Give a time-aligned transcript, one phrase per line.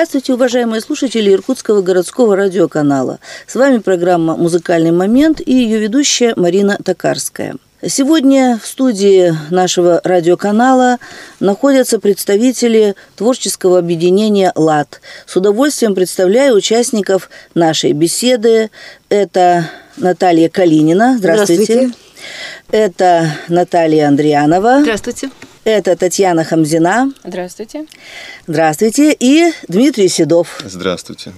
[0.00, 3.18] Здравствуйте, уважаемые слушатели Иркутского городского радиоканала.
[3.46, 7.56] С вами программа «Музыкальный момент» и ее ведущая Марина Токарская.
[7.86, 10.96] Сегодня в студии нашего радиоканала
[11.38, 15.02] находятся представители творческого объединения «ЛАД».
[15.26, 18.70] С удовольствием представляю участников нашей беседы.
[19.10, 21.16] Это Наталья Калинина.
[21.18, 21.64] Здравствуйте.
[21.64, 21.94] Здравствуйте.
[22.72, 24.80] Это Наталья Андрианова.
[24.82, 25.30] Здравствуйте.
[25.64, 27.12] Это Татьяна Хамзина.
[27.22, 27.84] Здравствуйте.
[28.46, 29.14] Здравствуйте.
[29.20, 30.58] И Дмитрий Седов.
[30.64, 31.32] Здравствуйте.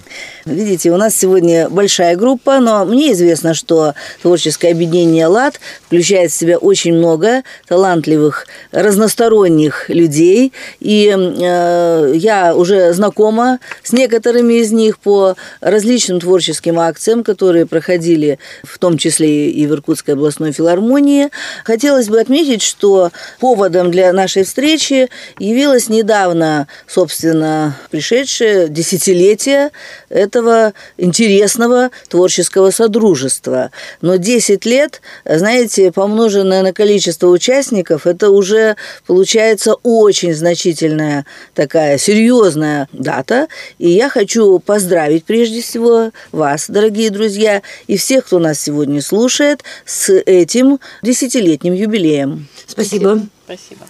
[0.45, 6.35] Видите, у нас сегодня большая группа, но мне известно, что творческое объединение «ЛАД» включает в
[6.35, 10.53] себя очень много талантливых, разносторонних людей.
[10.79, 18.39] И э, я уже знакома с некоторыми из них по различным творческим акциям, которые проходили
[18.63, 21.22] в том числе и в Иркутской областной филармонии.
[21.63, 29.71] Хотелось бы отметить, что поводом для нашей встречи явилось недавно, собственно, пришедшее десятилетие
[30.09, 33.71] этого интересного творческого содружества.
[34.01, 42.87] Но 10 лет, знаете, помноженное на количество участников, это уже получается очень значительная такая серьезная
[42.91, 43.47] дата.
[43.79, 49.63] И я хочу поздравить прежде всего вас, дорогие друзья, и всех, кто нас сегодня слушает,
[49.85, 50.79] с этим
[51.13, 52.47] десятилетним юбилеем.
[52.67, 53.21] Спасибо.
[53.45, 53.85] Спасибо.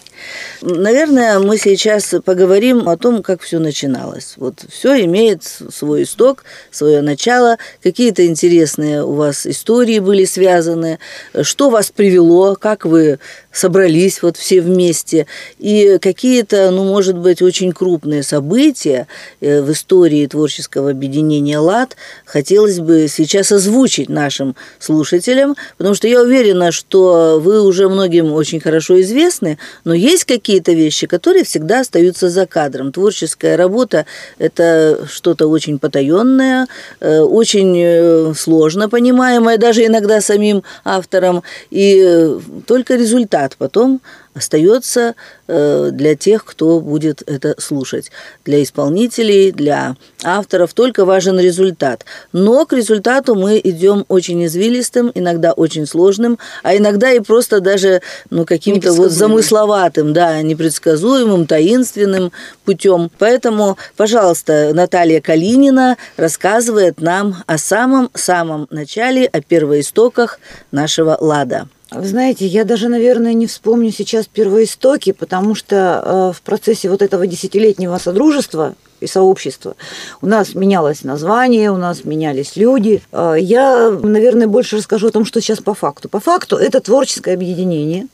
[0.61, 4.35] Наверное, мы сейчас поговорим о том, как все начиналось.
[4.37, 7.57] Вот все имеет свой исток, свое начало.
[7.81, 10.99] Какие-то интересные у вас истории были связаны.
[11.41, 13.19] Что вас привело, как вы
[13.51, 15.27] собрались вот все вместе.
[15.59, 19.07] И какие-то, ну, может быть, очень крупные события
[19.41, 21.95] э, в истории творческого объединения «ЛАД»
[22.25, 28.59] хотелось бы сейчас озвучить нашим слушателям, потому что я уверена, что вы уже многим очень
[28.59, 32.91] хорошо известны, но есть какие-то вещи, которые всегда остаются за кадром.
[32.91, 34.05] Творческая работа–
[34.37, 36.67] это что-то очень потаенное,
[36.99, 42.37] э, очень э, сложно понимаемое, даже иногда самим автором, и
[42.67, 44.01] только результат результат потом
[44.33, 45.15] остается
[45.47, 48.11] э, для тех, кто будет это слушать.
[48.45, 52.05] Для исполнителей, для авторов только важен результат.
[52.31, 58.01] Но к результату мы идем очень извилистым, иногда очень сложным, а иногда и просто даже
[58.29, 62.31] ну, каким-то вот замысловатым, да, непредсказуемым, таинственным
[62.65, 63.11] путем.
[63.19, 70.39] Поэтому, пожалуйста, Наталья Калинина рассказывает нам о самом-самом начале, о первоистоках
[70.71, 71.67] нашего лада.
[71.93, 77.01] Вы знаете, я даже, наверное, не вспомню сейчас первоистоки, потому что э, в процессе вот
[77.01, 79.75] этого десятилетнего содружества и сообщества
[80.21, 83.03] у нас менялось название, у нас менялись люди.
[83.11, 86.09] Э, я, наверное, больше расскажу о том, что сейчас по факту.
[86.09, 88.07] По факту это творческое объединение–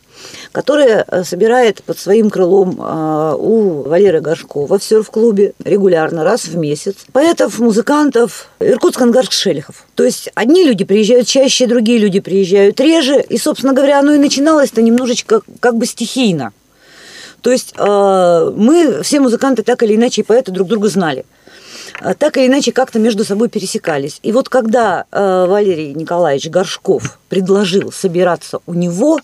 [0.51, 6.57] которая э, собирает под своим крылом э, у Валеры Горшкова в серф-клубе регулярно, раз в
[6.57, 9.85] месяц, поэтов, музыкантов, иркутск-ангарск шелихов.
[9.95, 14.17] То есть одни люди приезжают чаще, другие люди приезжают реже, и, собственно говоря, оно и
[14.17, 16.51] начиналось-то немножечко как бы стихийно.
[17.41, 21.25] То есть э, мы, все музыканты, так или иначе, и поэты друг друга знали
[22.17, 24.19] так или иначе как-то между собой пересекались.
[24.23, 29.19] И вот когда э, Валерий Николаевич Горшков предложил собираться у него,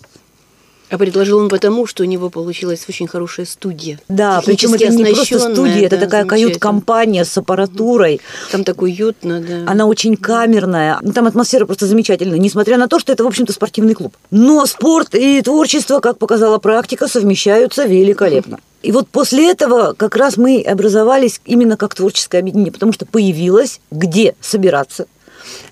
[0.88, 3.98] а предложил он потому, что у него получилась очень хорошая студия.
[4.08, 8.20] Да, причем это не просто студия, да, это такая кают-компания с аппаратурой.
[8.52, 9.70] Там так уютно, да.
[9.70, 10.98] Она очень камерная.
[11.02, 14.16] Ну, там атмосфера просто замечательная, несмотря на то, что это, в общем-то, спортивный клуб.
[14.30, 18.58] Но спорт и творчество, как показала практика, совмещаются великолепно.
[18.82, 23.80] И вот после этого как раз мы образовались именно как творческое объединение, потому что появилось
[23.90, 25.06] где собираться,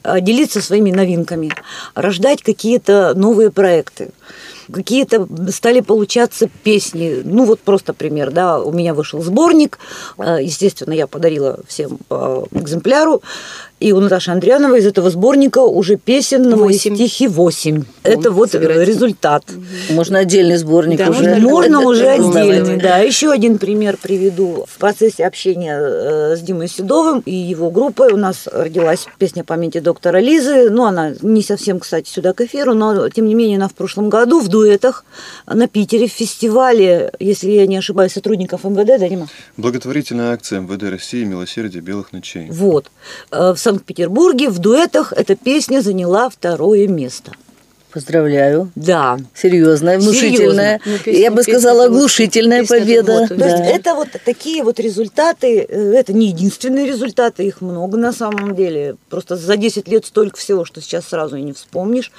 [0.03, 1.53] а, делиться своими новинками,
[1.95, 4.11] рождать какие-то новые проекты
[4.73, 7.23] какие-то стали получаться песни.
[7.25, 9.79] Ну, вот просто пример, да, у меня вышел сборник,
[10.19, 13.23] э, естественно, я подарила всем по экземпляру,
[13.81, 17.85] и у Наташи Андриановой из этого сборника уже песен на мои стихи 8.
[18.03, 18.87] Это вот собирать.
[18.89, 19.45] результат.
[19.91, 21.37] Можно отдельный сборник да, уже.
[21.41, 22.99] Можно это, уже это отдельный, да.
[22.99, 24.65] Еще один пример приведу.
[24.69, 29.81] В процессе общения э, с Димой Седовым и его группой у нас родилась песня памяти
[29.81, 30.71] доктора Лизы.
[30.71, 34.09] Ну, она не совсем, кстати, сюда к эфиру, но, тем не менее, она в прошлом
[34.09, 35.05] году в дуэтах
[35.47, 39.29] на Питере в фестивале, если я не ошибаюсь, сотрудников МВД, да, Дима?
[39.57, 42.49] Благотворительная акция МВД России «Милосердие белых ночей».
[42.51, 42.87] Вот.
[43.31, 47.33] Э, в Санкт-Петербурге в дуэтах эта песня заняла второе место.
[47.95, 48.73] Поздравляю.
[48.75, 49.19] Да.
[49.37, 50.81] Серьезная, внушительная.
[50.85, 53.21] Ну, песня- Я бы сказала, оглушительная победа.
[53.21, 53.47] вот, То Да.
[53.47, 58.57] есть это вот такие вот результаты, э, это не единственные результаты, их много на самом
[58.57, 58.97] деле.
[59.09, 62.11] Просто за 10 лет столько всего, что сейчас сразу и не вспомнишь,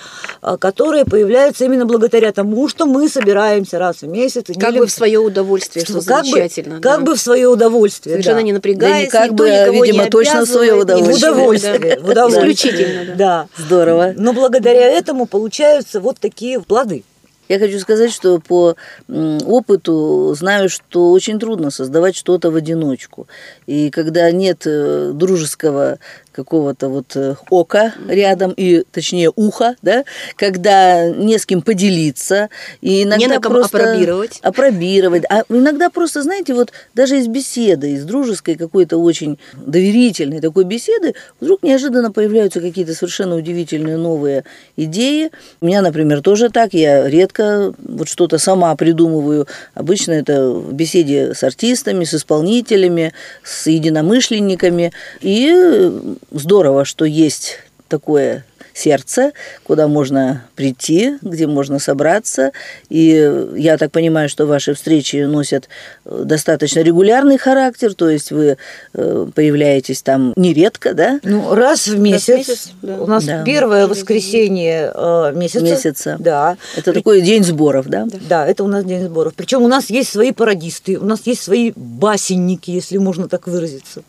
[0.42, 4.46] а, которые появляются именно благодаря тому, что мы собираемся раз в месяц.
[4.48, 6.76] и Как делим- бы в свое удовольствие, что как бы, замечательно.
[6.80, 7.06] как да.
[7.06, 8.14] бы в свое удовольствие.
[8.14, 8.42] Совершенно да.
[8.44, 11.16] не напрягаясь, Да никто бы, никого видимо, не точно в свое В удовольствие.
[12.02, 12.54] в удовольствие.
[12.54, 13.16] Исключительно, да.
[13.16, 13.48] Да.
[13.58, 14.14] Здорово.
[14.16, 15.26] Но благодаря этому
[15.66, 17.04] получаются вот такие плоды.
[17.48, 18.76] Я хочу сказать, что по
[19.08, 23.28] опыту знаю, что очень трудно создавать что-то в одиночку.
[23.68, 26.00] И когда нет э, дружеского
[26.36, 30.04] какого-то вот э, ока рядом, и точнее уха, да,
[30.36, 32.50] когда не с кем поделиться,
[32.82, 34.40] и иногда Не на ком просто опробировать.
[34.42, 35.24] опробировать.
[35.30, 41.16] А иногда просто, знаете, вот даже из беседы, из дружеской какой-то очень доверительной такой беседы,
[41.40, 44.44] вдруг неожиданно появляются какие-то совершенно удивительные новые
[44.76, 45.32] идеи.
[45.62, 46.74] У меня, например, тоже так.
[46.74, 49.48] Я редко вот что-то сама придумываю.
[49.74, 54.92] Обычно это в беседе с артистами, с исполнителями, с единомышленниками.
[55.22, 55.92] И
[56.40, 58.46] здорово, что есть такое
[58.76, 59.32] сердце,
[59.64, 62.52] куда можно прийти, где можно собраться.
[62.90, 65.70] И я так понимаю, что ваши встречи носят
[66.04, 68.58] э, достаточно регулярный характер, то есть вы
[68.94, 71.22] э, появляетесь там нередко, да?
[71.24, 72.38] Ну, раз в месяц.
[72.38, 72.98] месяц, да.
[73.02, 73.44] У нас Да.
[73.44, 75.64] первое воскресенье э, месяца.
[75.64, 76.16] Месяца.
[76.20, 76.58] Да.
[76.76, 78.06] Это такой день сборов, да?
[78.28, 79.34] Да, это у нас день сборов.
[79.36, 84.04] Причем у нас есть свои пародисты, у нас есть свои басенники, если можно так выразиться.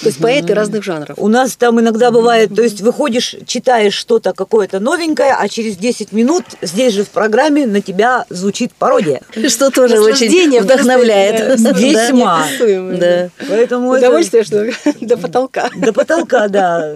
[0.00, 1.16] То есть поэты разных жанров.
[1.18, 6.12] У нас там иногда бывает, то есть выходишь, читаешь что-то какое-то новенькое, а через 10
[6.12, 9.20] минут здесь же в программе на тебя звучит пародия.
[9.48, 11.58] Что тоже очень вдохновляет.
[11.58, 12.46] Весьма.
[12.58, 13.30] Да.
[13.48, 14.70] Поэтому это Удовольствие, что
[15.00, 15.70] до потолка.
[15.76, 16.94] до потолка, да.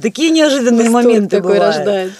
[0.00, 2.12] Такие неожиданные моменты такой бывают.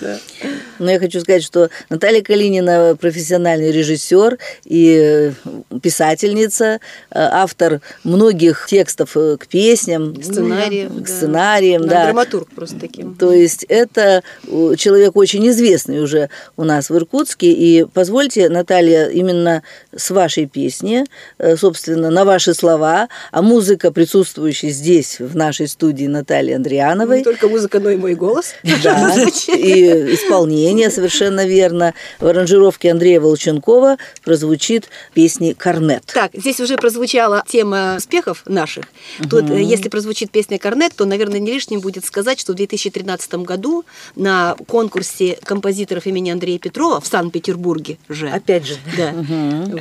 [0.79, 6.79] Но я хочу сказать, что Наталья Калинина профессиональный режиссер и э, писательница, э,
[7.11, 11.07] автор многих текстов э, к песням, Сценариев, к да.
[11.07, 12.05] сценариям, Да, да.
[12.07, 13.15] Драматург просто таким.
[13.15, 17.51] То есть это э, человек очень известный уже у нас в Иркутске.
[17.51, 19.63] И позвольте, Наталья, именно
[19.95, 21.05] с вашей песни,
[21.39, 27.25] э, собственно, на ваши слова, а музыка, присутствующая здесь, в нашей студии Натальи Андриановой, Не
[27.25, 28.55] только музыка, но и мой голос.
[28.83, 29.15] да,
[29.49, 31.95] и исполнение совершенно верно.
[32.21, 36.05] В аранжировке Андрея Волченкова прозвучит песни «Корнет».
[36.13, 38.85] Так, здесь уже прозвучала тема успехов наших.
[39.31, 43.35] Тут, э, если прозвучит песня «Корнет», то, наверное, не лишним будет сказать, что в 2013
[43.35, 43.85] году
[44.17, 48.77] на конкурсе композиторов имени Андрея Петрова в Санкт-Петербурге же, Опять же.
[48.97, 49.15] да,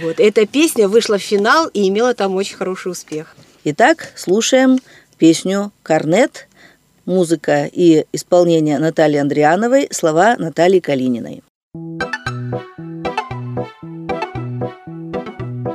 [0.02, 3.36] вот, эта песня вышла в финал и имела там очень хороший успех.
[3.64, 4.80] Итак, слушаем
[5.18, 6.48] песню «Корнет»,
[7.06, 11.42] музыка и исполнение Натальи Андриановой, слова Натальи Калининой.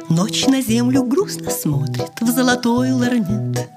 [0.09, 3.69] Ночь на землю грустно смотрит в золотой ларнет.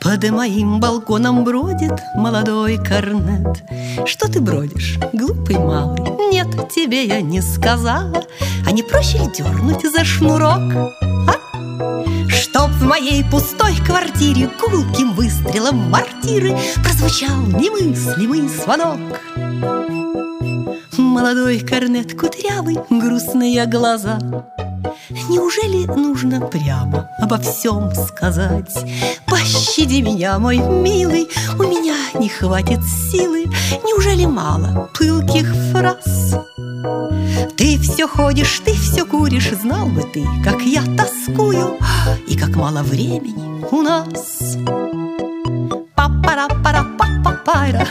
[0.00, 3.62] Под моим балконом бродит молодой корнет.
[4.06, 6.02] Что ты бродишь, глупый малый?
[6.30, 8.22] Нет, тебе я не сказала.
[8.66, 10.60] А не проще ли дернуть за шнурок?
[11.02, 11.34] А?
[12.28, 19.00] Чтоб в моей пустой квартире Гулким выстрелом мортиры Прозвучал немыслимый звонок.
[20.98, 24.18] Молодой корнет кудрявый, грустные глаза
[25.28, 28.74] Неужели нужно прямо обо всем сказать?
[29.26, 33.44] Пощади меня, мой милый, у меня не хватит силы.
[33.84, 36.34] Неужели мало пылких фраз?
[37.56, 41.78] Ты все ходишь, ты все куришь, знал бы ты, как я тоскую
[42.26, 44.56] и как мало времени у нас.
[45.94, 47.86] папара пара папа пайра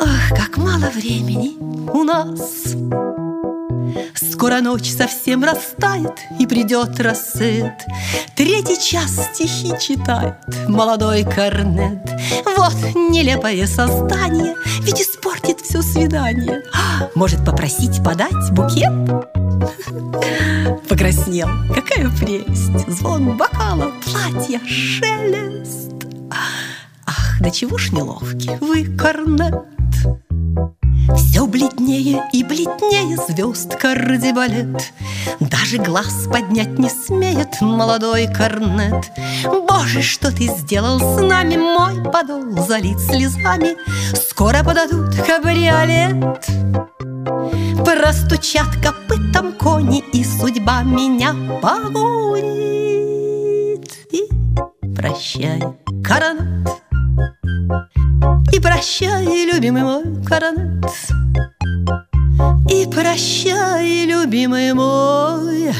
[0.00, 1.56] Ах, как мало времени
[1.92, 2.74] у нас.
[4.14, 7.84] Скоро ночь совсем растает И придет рассвет.
[8.34, 10.34] Третий час стихи читает
[10.68, 12.02] Молодой корнет.
[12.56, 16.62] Вот нелепое создание Ведь испортит все свидание.
[16.72, 18.92] А, Может попросить подать букет?
[20.88, 22.88] Покраснел, какая прелесть!
[22.88, 25.92] Звон бокала, платья, шелест.
[27.06, 29.64] Ах, да чего ж неловки вы, корнет
[31.12, 34.92] все бледнее и бледнее звезд кардебалет
[35.40, 39.12] Даже глаз поднять не смеет молодой корнет.
[39.44, 42.66] Боже, что ты сделал с нами, мой подол?
[42.66, 43.76] Залит слезами
[44.14, 46.46] Скоро подадут кабриолет.
[47.84, 52.54] Простучат копытом кони И судьба меня погонит.
[54.10, 54.28] И
[54.94, 55.62] прощай,
[56.02, 56.83] коронет
[58.52, 60.84] и прощай, любимый мой коронет
[62.70, 65.72] И прощай, любимый мой,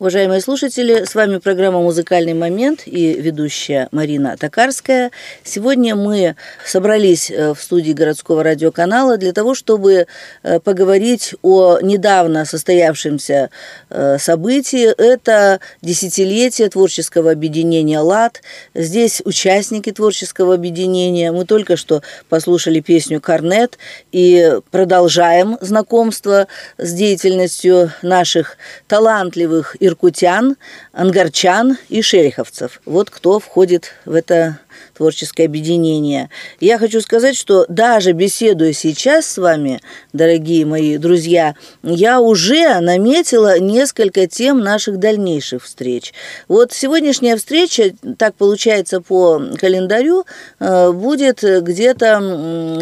[0.00, 5.10] Уважаемые слушатели, с вами программа «Музыкальный момент» и ведущая Марина Токарская.
[5.44, 10.06] Сегодня мы собрались э, в студии городского радиоканала для того, чтобы
[10.42, 13.50] э, поговорить о недавно состоявшемся
[13.90, 14.86] э, событии.
[14.96, 18.40] Это десятилетие творческого объединения «ЛАД».
[18.72, 21.30] Здесь участники творческого объединения.
[21.30, 23.76] Мы только что послушали песню «Корнет»
[24.12, 26.46] и продолжаем знакомство
[26.78, 28.56] с деятельностью наших
[28.88, 30.56] талантливых и иркутян,
[30.92, 32.80] ангарчан и шериховцев.
[32.86, 34.58] Вот кто входит в это
[34.94, 36.28] творческое объединение.
[36.60, 39.80] Я хочу сказать, что даже беседуя сейчас с вами,
[40.12, 46.12] дорогие мои друзья, я уже наметила несколько тем наших дальнейших встреч.
[46.48, 50.26] Вот сегодняшняя встреча, так получается по календарю,
[50.58, 52.18] э, будет где-то,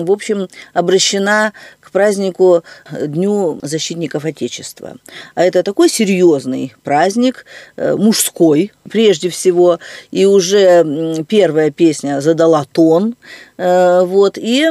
[0.01, 1.53] в общем, обращена
[1.91, 4.97] празднику э, Дню защитников Отечества.
[5.35, 7.45] А это такой серьезный праздник,
[7.77, 9.79] э, мужской прежде всего,
[10.11, 13.17] и уже первая песня задала тон,
[13.59, 14.67] э, вот, и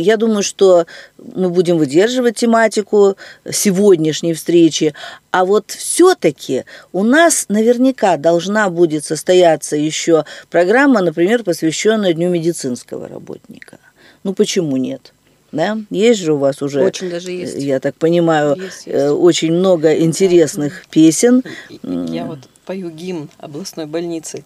[0.00, 0.86] я думаю, что
[1.18, 3.16] мы будем выдерживать тематику
[3.50, 4.94] сегодняшней встречи,
[5.30, 13.08] а вот все-таки у нас наверняка должна будет состояться еще программа, например, посвященная Дню медицинского
[13.08, 13.78] работника.
[14.24, 15.12] Ну почему нет?
[15.52, 15.78] Да?
[15.90, 17.56] Есть же у вас уже, очень даже есть.
[17.56, 19.12] я так понимаю, есть, э, есть.
[19.12, 21.42] очень много интересных песен.
[21.82, 24.44] Я вот пою гимн областной больницы.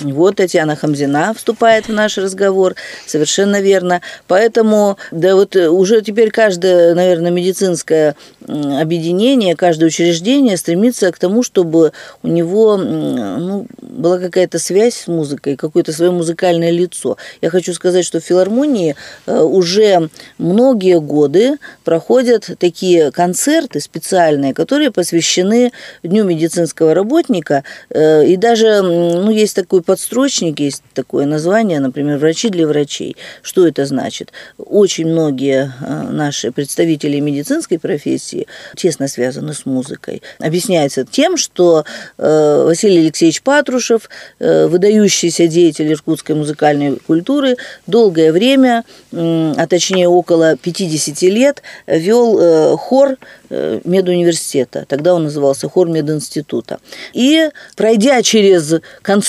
[0.00, 2.74] Вот Татьяна Хамзина вступает в наш разговор,
[3.06, 4.00] совершенно верно.
[4.26, 8.14] Поэтому, да вот э, уже теперь каждое, наверное, медицинское
[8.46, 15.56] объединение, каждое учреждение стремится к тому, чтобы у него ну, была какая-то связь с музыкой,
[15.56, 17.16] какое-то свое музыкальное лицо.
[17.42, 24.90] Я хочу сказать, что в филармонии э, уже многие годы проходят такие концерты специальные, которые
[24.90, 27.64] посвящены Дню медицинского работника.
[27.90, 33.16] Э, и даже ну, есть такой подстрочник, есть такое название, например, «Врачи для врачей».
[33.42, 34.32] Что это значит?
[34.58, 40.22] Очень многие э, наши представители медицинской профессии тесно связаны с музыкой.
[40.38, 41.84] Объясняется тем, что
[42.18, 50.56] э, Василий Алексеевич Патрушев, э, выдающийся деятель иркутской музыкальной культуры, долгое время, а точнее около
[50.56, 53.16] 50 лет, вел хор
[53.50, 54.84] медуниверситета.
[54.88, 56.78] Тогда он назывался хор мединститута.
[57.12, 58.74] И пройдя через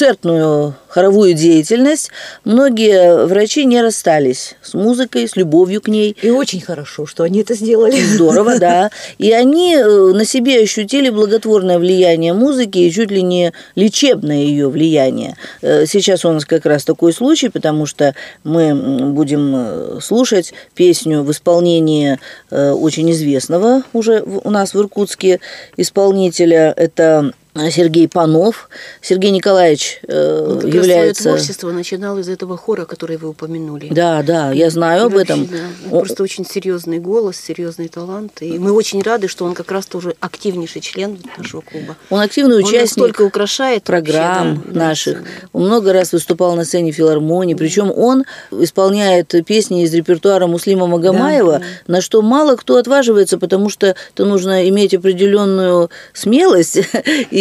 [0.02, 2.10] концертную хоровую деятельность,
[2.44, 6.18] многие врачи не расстались с музыкой, с любовью к ней.
[6.24, 8.02] И очень хорошо, что они это сделали.
[8.02, 8.90] Здорово, да.
[9.20, 14.70] И они э, на себе ощутили благотворное влияние музыки и чуть ли не лечебное ее
[14.70, 15.38] влияние.
[15.62, 21.22] Э, сейчас у нас как раз такой случай, потому что мы будем э, слушать песню
[21.24, 25.40] в исполнении очень известного уже у нас в Иркутске
[25.78, 26.74] исполнителя.
[26.76, 28.70] Это Сергей Панов.
[29.02, 31.24] Сергей Николаевич э, Он как является...
[31.24, 33.90] свое творчество начинал из этого хора, который вы упомянули.
[33.92, 35.42] Да, да, я знаю И об этом.
[35.42, 38.42] вообще, да, просто очень серьезный голос, серьезный талант.
[38.42, 41.98] И мы очень рады, что он как раз тоже активнейший член нашего клуба.
[42.10, 45.24] Он активный Он участник настолько украшает программ вообще, да, наших.
[45.24, 45.30] да.
[45.52, 47.56] Он много раз выступал на сцене филармонии.
[47.56, 53.88] Причем он исполняет песни из репертуара Муслима Магомаева, на что мало кто отваживается, потому что
[54.14, 56.80] это нужно иметь определенную смелость
[57.32, 57.41] и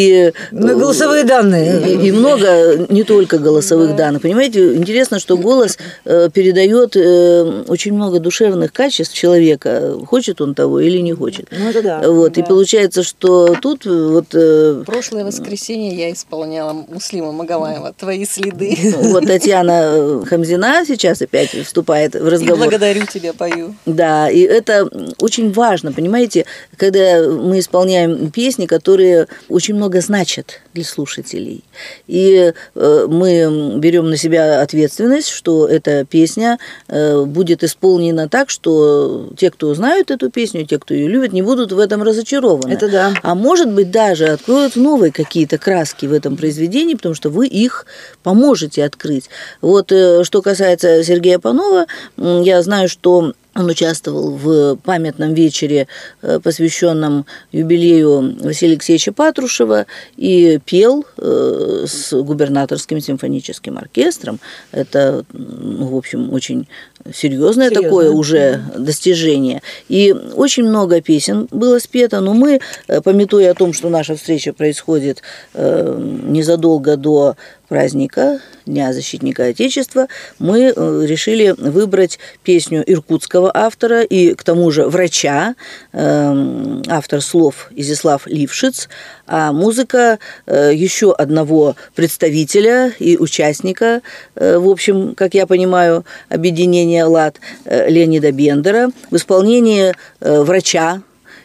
[0.51, 1.83] Ну, голосовые данные.
[1.95, 4.23] и, и много не только голосовых данных.
[4.23, 10.81] Понимаете, интересно, что голос э, передает э, очень много душевных качеств человека, хочет он того
[10.81, 11.47] или не хочет.
[11.51, 12.03] Ну, это да.
[12.11, 12.47] Вот, и Да.
[12.47, 18.77] получается, что тут э, вот э, Прошлое воскресенье я исполняла Муслима Магомаева «Твои следы».
[18.97, 22.59] вот Татьяна э, Хамзина сейчас опять вступает в И разговор.
[22.59, 23.75] благодарю тебя, пою.
[23.87, 24.89] Да, и это
[25.19, 26.45] очень важно, понимаете,
[26.77, 31.65] когда мы исполняем песни, которые очень много значат для слушателей.
[32.07, 39.31] И э, мы берем на себя ответственность, что эта песня э, будет исполнена так, что
[39.37, 42.73] те, кто знают эту песню, те, кто ее любит, не будут в этом разочарованы.
[42.73, 43.15] Это да.
[43.23, 47.87] А может быть, даже откроют новые какие-то краски в этом произведении, потому что вы их
[48.23, 49.29] поможете открыть.
[49.61, 55.89] Вот э, что касается Сергея Панова, я знаю, что он участвовал в памятном вечере,
[56.23, 64.39] э, посвященном юбилею Василия Алексеевича Патрушева, и пел э, с губернаторским симфоническим оркестром.
[64.71, 66.69] Это, ну, в общем, очень
[67.13, 67.89] серьезное Серьезно.
[67.89, 69.63] такое уже достижение.
[69.89, 74.53] И очень много песен было спето, но мы, э, пометуя о том, что наша встреча
[74.53, 75.23] происходит
[75.55, 77.37] незадолго до
[77.69, 85.55] праздника Дня защитника Отечества, мы решили выбрать песню иркутского автора и, к тому же, врача,
[85.93, 88.89] автор слов Изяслав Лившиц,
[89.31, 94.03] а музыка еще одного представителя и участника,
[94.35, 101.03] в общем, как я понимаю, объединения «ЛАД» Леонида Бендера в исполнении врача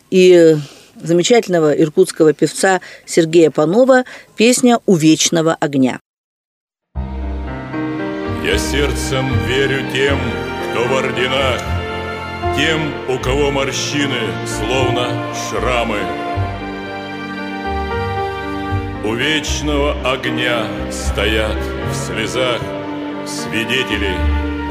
[0.09, 0.57] и
[1.01, 4.03] замечательного иркутского певца Сергея Панова
[4.35, 5.99] песня «У вечного огня».
[8.43, 10.19] Я сердцем верю тем,
[10.71, 11.61] кто в орденах,
[12.55, 15.09] Тем, у кого морщины, словно
[15.49, 15.97] шрамы.
[19.05, 21.55] У вечного огня стоят
[21.91, 22.59] в слезах
[23.27, 24.15] Свидетели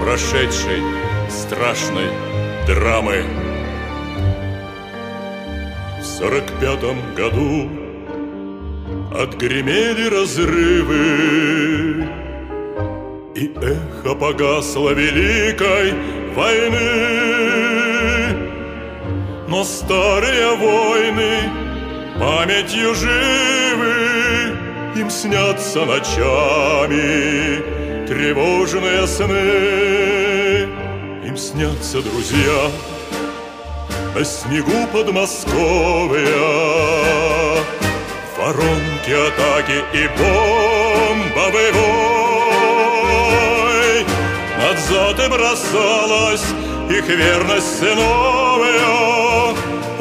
[0.01, 0.83] прошедшей
[1.31, 2.09] страшной
[2.67, 3.25] драмы.
[6.01, 7.69] В сорок пятом году
[9.17, 12.09] отгремели разрывы
[13.37, 15.95] и эхо погасло великой
[16.35, 16.81] войны
[19.47, 21.39] Но старые войны
[22.19, 23.64] памятью живы
[24.97, 27.59] Им снятся ночами
[28.07, 30.69] тревожные сны.
[31.27, 32.71] Им снятся друзья
[34.15, 36.29] на снегу Подмосковья.
[38.39, 41.73] Воронки атаки и бомбовый
[44.59, 46.45] Над зоты бросалась
[46.89, 49.04] их верность сыновья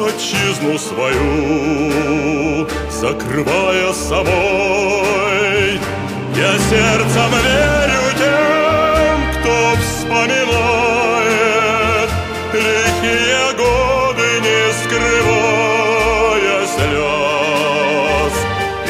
[0.06, 5.80] Отчизну свою закрывая собой.
[6.36, 10.44] Я сердцем верю тем, кто вспоминает
[12.52, 18.34] Лихие годы, не скрывая слез.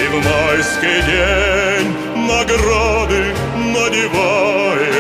[0.03, 1.89] И в майский день
[2.27, 3.23] награды
[3.73, 4.95] надевает.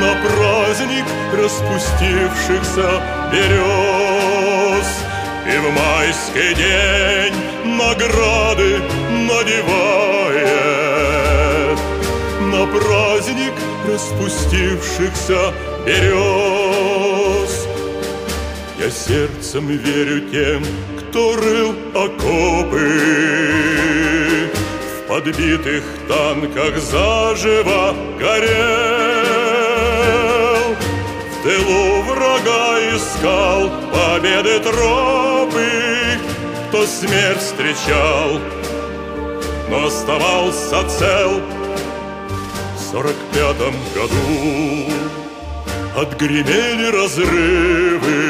[0.00, 2.88] На праздник распустившихся
[3.30, 3.95] берез
[5.48, 7.34] И в майский день
[7.76, 8.80] награды
[9.28, 10.56] надевает.
[12.40, 13.52] На праздник
[13.86, 15.52] распустившихся
[15.86, 17.66] берез
[18.78, 20.64] Я сердцем верю тем,
[20.98, 22.90] кто рыл окопы.
[24.98, 29.05] В подбитых танках заживо горел
[31.46, 33.70] тылу врага искал.
[33.92, 35.70] Победы тропы
[36.68, 38.40] Кто смерть встречал,
[39.70, 41.40] но оставался цел
[42.76, 44.92] В сорок пятом году.
[45.96, 48.20] Отгремели разрывы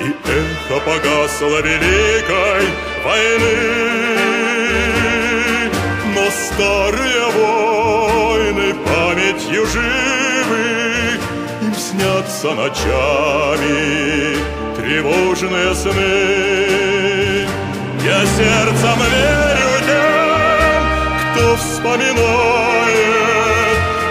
[0.00, 2.64] И эхо погасло великой
[3.04, 3.56] войны.
[6.14, 10.73] Но старые войны памятью живы
[11.94, 14.36] снятся ночами
[14.76, 17.46] тревожные сны.
[18.04, 20.82] Я сердцем верю тем,
[21.32, 22.24] кто вспоминает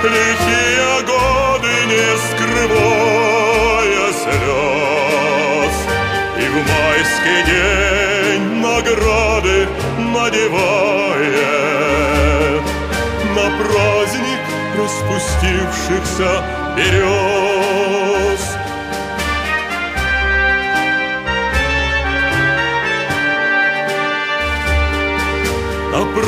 [0.03, 5.75] Лихие годы, не скрывая слез.
[6.39, 9.57] И в майский день награды
[10.13, 11.43] надевает.
[13.35, 14.41] На праздник
[14.77, 16.31] распустившихся
[16.75, 17.52] берез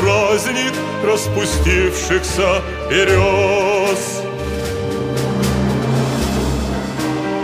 [0.05, 4.21] праздник распустившихся берез.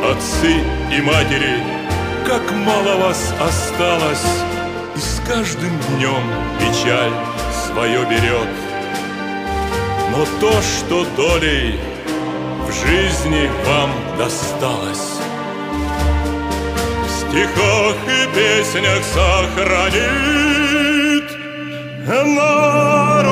[0.03, 0.53] Отцы
[0.95, 1.63] и матери,
[2.27, 4.43] как мало вас осталось,
[4.95, 6.23] И с каждым днем
[6.59, 7.13] печаль
[7.65, 8.53] свое берет.
[10.11, 11.79] Но то, что долей
[12.67, 15.19] в жизни вам досталось,
[17.05, 20.70] В стихах и песнях сохранит
[22.07, 23.30] amor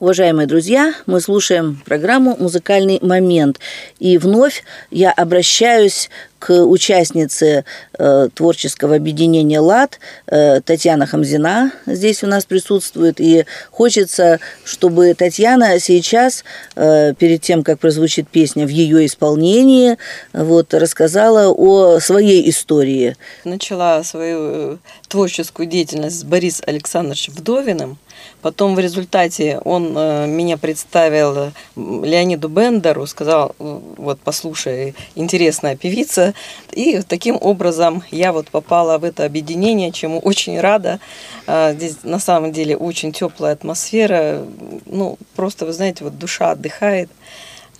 [0.00, 3.58] Уважаемые друзья, мы слушаем программу «Музыкальный момент».
[3.98, 6.08] И вновь я обращаюсь
[6.38, 7.64] к участнице
[7.98, 13.20] э, творческого объединения «ЛАД» э, Татьяна Хамзина здесь у нас присутствует.
[13.20, 16.44] И хочется, чтобы Татьяна сейчас,
[16.76, 19.98] э, перед тем, как прозвучит песня в ее исполнении,
[20.32, 23.16] вот, рассказала о своей истории.
[23.42, 24.76] Начала свою э,
[25.08, 27.98] творческую деятельность с Борисом Александровичем Вдовиным.
[28.42, 36.34] Потом в результате он э, меня представил Леониду Бендеру, сказал, э, вот послушай, интересная певица.
[36.72, 41.00] И таким образом я вот попала в это объединение, чему очень рада.
[41.46, 44.44] А, здесь на самом деле очень теплая атмосфера.
[44.86, 47.10] Ну, просто, вы знаете, вот душа отдыхает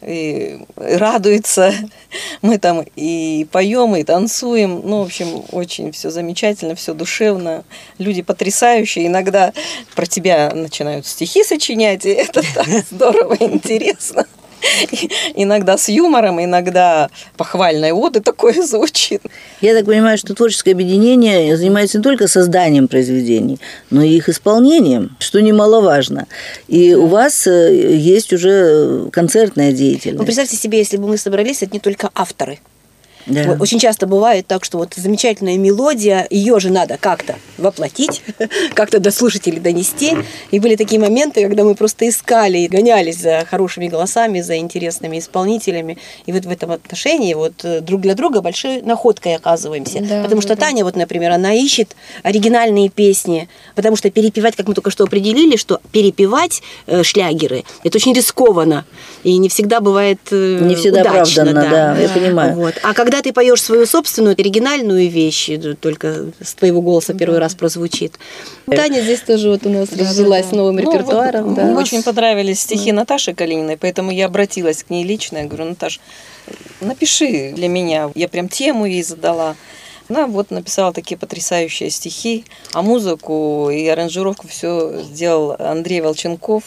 [0.02, 1.72] и радуется.
[2.42, 4.80] Мы там и поем, и танцуем.
[4.84, 7.64] Ну, в общем, очень все замечательно, все душевно.
[7.98, 9.06] Люди потрясающие.
[9.06, 9.52] Иногда
[9.94, 14.26] про тебя начинают стихи сочинять, и это так здорово интересно.
[15.34, 19.22] Иногда с юмором, иногда похвальной оды такое звучит.
[19.60, 23.58] Я так понимаю, что творческое объединение занимается не только созданием произведений,
[23.90, 26.26] но и их исполнением, что немаловажно.
[26.68, 30.18] И у вас э, есть уже концертная деятельность.
[30.18, 32.58] Ну, представьте себе, если бы мы собрались, это не только авторы.
[33.26, 33.44] Да.
[33.44, 38.22] Вот Очень часто бывает так, что вот замечательная мелодия, ее же надо как-то воплотить,
[38.74, 40.16] как-то до слушателей донести.
[40.50, 45.18] И были такие моменты, когда мы просто искали и гонялись за хорошими голосами, за интересными
[45.18, 45.98] исполнителями.
[46.26, 50.00] И вот в этом отношении вот э, друг для друга большой находкой оказываемся.
[50.00, 50.66] Да, потому да, что да.
[50.66, 55.57] Таня, вот, например, она ищет оригинальные песни, потому что перепевать, как мы только что определили,
[55.57, 58.85] что перепевать э, шлягеры, это очень рискованно.
[59.24, 62.54] И не всегда бывает э, Не всегда удачно, оправданно, да, я понимаю.
[62.54, 62.74] Вот.
[62.83, 67.54] А когда ты поешь свою собственную оригинальную вещь, э, только с твоего голоса первый раз
[67.54, 68.18] прозвучит.
[68.66, 71.54] Таня здесь тоже вот у нас разжилась с новым Ну, вот репертуаром.
[71.54, 71.64] да.
[71.64, 75.38] Мне очень понравились стихи Наташи Калининой, поэтому я обратилась к ней лично.
[75.38, 76.00] Я говорю, Наташ,
[76.81, 78.11] напиши для меня.
[78.14, 79.57] Я прям тему ей задала.
[80.09, 86.62] Она вот написала такие потрясающие стихи, а музыку и аранжировку все сделал Андрей Волченков.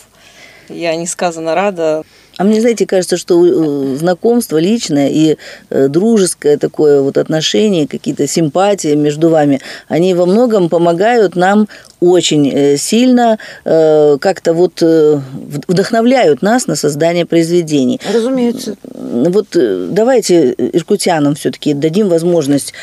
[0.70, 2.04] Я несказанно рада.
[2.42, 5.38] А мне, знаете, кажется, что э, знакомство личное и
[5.70, 11.68] э, дружеское такое вот отношение, какие-то симпатии между вами, они во многом помогают нам
[12.00, 18.02] очень э, сильно, как-то вот вдохновляют нас на создание произведений.
[18.12, 18.76] Разумеется.
[18.84, 22.74] Вот давайте иркутянам все-таки дадим возможность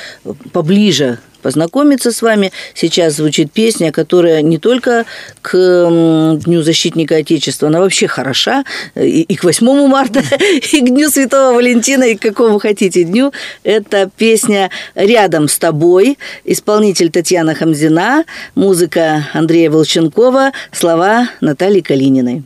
[0.53, 2.53] поближе познакомиться с вами.
[2.75, 5.05] Сейчас звучит песня, которая не только
[5.43, 10.23] к Дню защитника Отечества, она вообще хороша, и, и к 8 марта,
[10.73, 13.33] и к Дню Святого Валентина, и к какому хотите дню.
[13.63, 18.25] Это песня «Рядом с тобой», исполнитель Татьяна Хамзина,
[18.55, 22.45] музыка Андрея Волченкова, слова Натальи Калининой.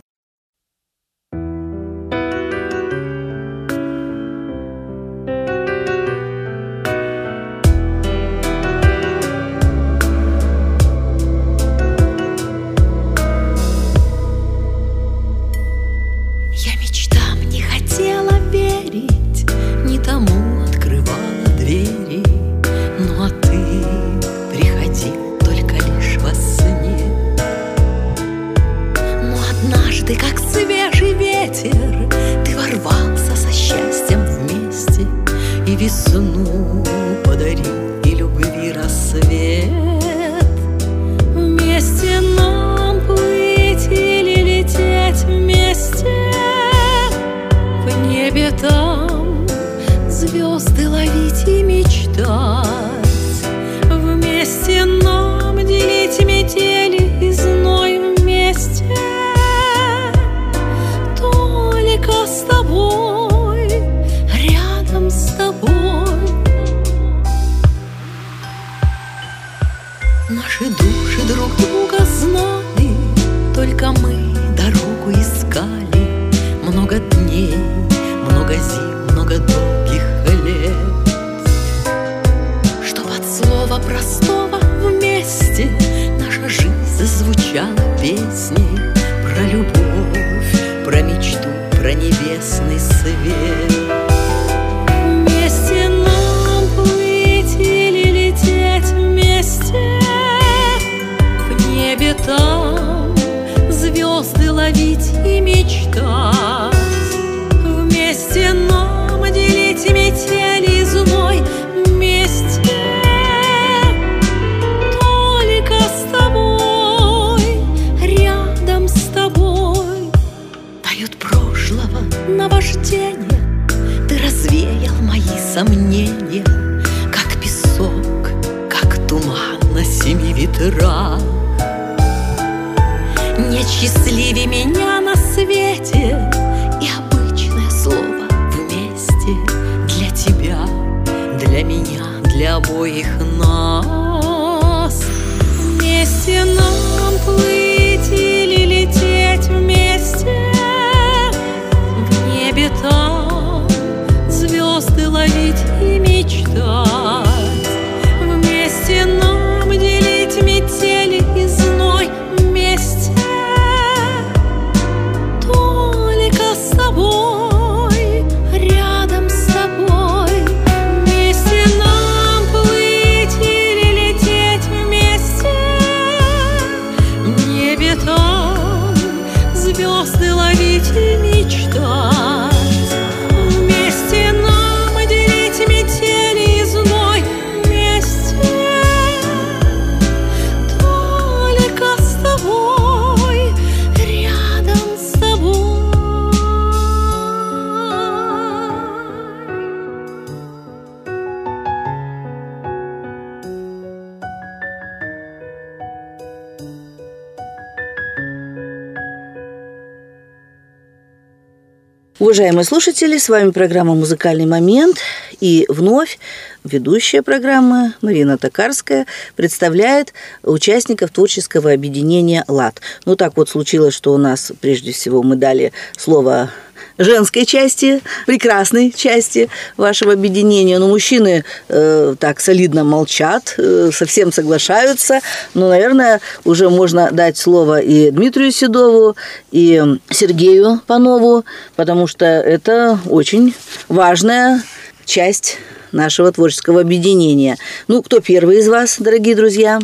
[212.32, 214.96] Уважаемые слушатели, с вами программа «Музыкальный момент».
[215.40, 216.18] И вновь
[216.64, 222.80] ведущая программы Марина Токарская представляет участников творческого объединения «ЛАД».
[223.04, 226.50] Ну, так вот случилось, что у нас прежде всего мы дали слово
[226.98, 230.78] женской части, прекрасной части вашего объединения.
[230.78, 235.20] Но мужчины э, так солидно молчат, э, совсем соглашаются.
[235.54, 239.16] Но, наверное, уже можно дать слово и Дмитрию Седову,
[239.50, 241.44] и Сергею Панову,
[241.76, 243.54] потому что это очень
[243.88, 244.62] важная
[245.04, 245.58] часть
[245.92, 247.56] нашего творческого объединения.
[247.88, 249.78] Ну, кто первый из вас, дорогие друзья?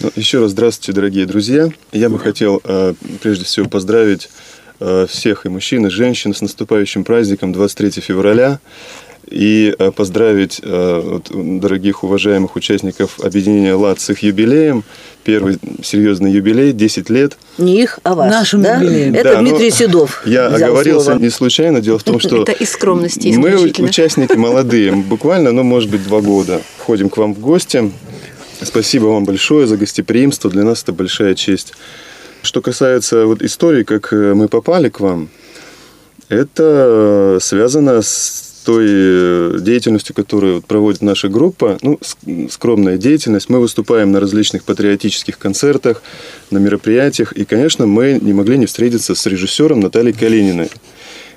[0.00, 1.70] Ну, еще раз здравствуйте, дорогие друзья.
[1.92, 4.28] Я бы хотел э, прежде всего поздравить
[5.08, 8.60] всех и мужчин, и женщин с наступающим праздником 23 февраля.
[9.28, 14.84] И э, поздравить э, дорогих уважаемых участников объединения ЛАД с их юбилеем.
[15.24, 17.36] Первый серьезный юбилей, 10 лет.
[17.58, 18.30] Не их, а ваш.
[18.30, 18.76] Нашим да?
[18.76, 19.14] юбилеем.
[19.14, 20.22] Это Да, ну, Дмитрий Седов.
[20.26, 21.18] Я оговорился слово.
[21.18, 21.80] не случайно.
[21.80, 26.20] Дело в том, что Это из скромности мы участники молодые, буквально, ну, может быть, два
[26.20, 26.62] года.
[26.78, 27.90] Входим к вам в гости.
[28.62, 30.50] Спасибо вам большое за гостеприимство.
[30.50, 31.72] Для нас это большая честь.
[32.46, 35.28] Что касается вот истории, как э, мы попали к вам,
[36.28, 41.76] это э, связано с той э, деятельностью, которую проводит наша группа.
[41.82, 43.48] Ну, ск- скромная деятельность.
[43.48, 46.02] Мы выступаем на различных патриотических концертах,
[46.52, 47.32] на мероприятиях.
[47.32, 50.70] И, конечно, мы не могли не встретиться с режиссером Натальей Калининой,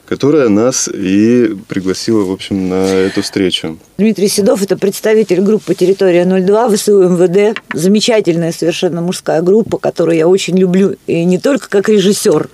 [0.10, 3.78] которая нас и пригласила, в общем, на эту встречу.
[4.00, 7.60] Дмитрий Седов– это представитель группы «Территория 02» ВСУ МВД.
[7.74, 10.95] Замечательная совершенно мужская группа, которую я очень люблю.
[11.06, 12.50] И не только как режиссер,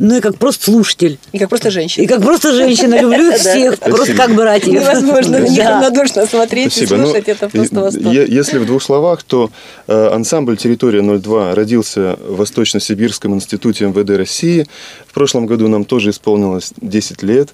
[0.00, 1.20] но и как просто слушатель.
[1.30, 2.08] И как просто И женщина.
[2.08, 3.00] как просто женщина.
[3.00, 4.74] Люблю их всех, просто как братьев.
[4.74, 5.80] Невозможно на них Да.
[5.80, 7.28] равнодушно смотреть и Ну, слушать.
[7.28, 8.12] Это просто восторг.
[8.12, 9.50] Если в двух словах, то
[9.86, 14.66] э, ансамбль «Территория 02» родился в Восточно-Сибирском институте МВД России.
[15.06, 17.50] В прошлом году нам тоже исполнилось 10 лет.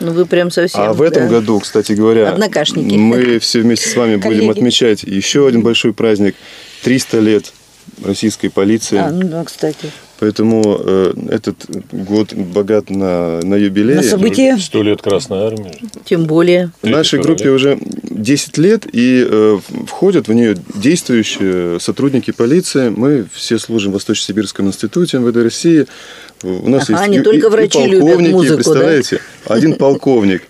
[0.00, 0.80] Ну, вы прям совсем.
[0.80, 1.28] а в этом да.
[1.28, 2.96] году, кстати говоря, Однокашники.
[2.96, 6.34] мы все вместе с вами будем отмечать еще один большой праздник–
[6.82, 7.52] 300 лет
[8.04, 8.98] российской полиции.
[8.98, 9.90] А, ну да, кстати.
[10.18, 11.56] Поэтому э, этот
[11.92, 13.96] год богат на, на юбилеи.
[13.96, 14.56] На события.
[14.58, 15.80] Сто лет Красной Армии.
[16.04, 16.72] Тем более.
[16.82, 17.78] В нашей группе уже
[18.20, 22.90] 10 лет, и э, входят в нее действующие сотрудники полиции.
[22.90, 25.86] Мы все служим в Восточно-Сибирском институте МВД России.
[26.42, 28.56] У нас Ага, есть не и- только и, врачи и любят полковники, музыку, да?
[28.56, 29.20] представляете?
[29.46, 30.42] Один полковник,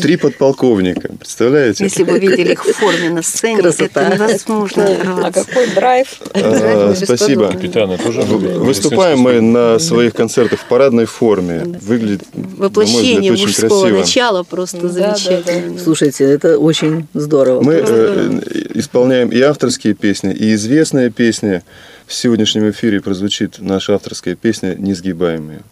[0.00, 1.84] три подполковника, представляете?
[1.84, 4.02] Если бы видели их в форме на сцене, Красота.
[4.02, 4.84] это невозможно.
[5.26, 6.08] А какой драйв?
[6.34, 7.48] А, Спасибо.
[7.48, 8.22] Капитаны тоже.
[8.22, 11.78] Выступаем мы на своих концертах в парадной форме.
[11.82, 13.98] Выглядит, Воплощение взгляд, мужского красиво.
[13.98, 15.78] начала просто Да, да, замечательно.
[15.78, 17.62] Слушайте, это очень здорово.
[17.62, 18.40] Мы э,
[18.74, 21.62] исполняем и авторские песни, и известные песни.
[22.06, 25.62] В сегодняшнем эфире прозвучит наша авторская песня «Несгибаемые».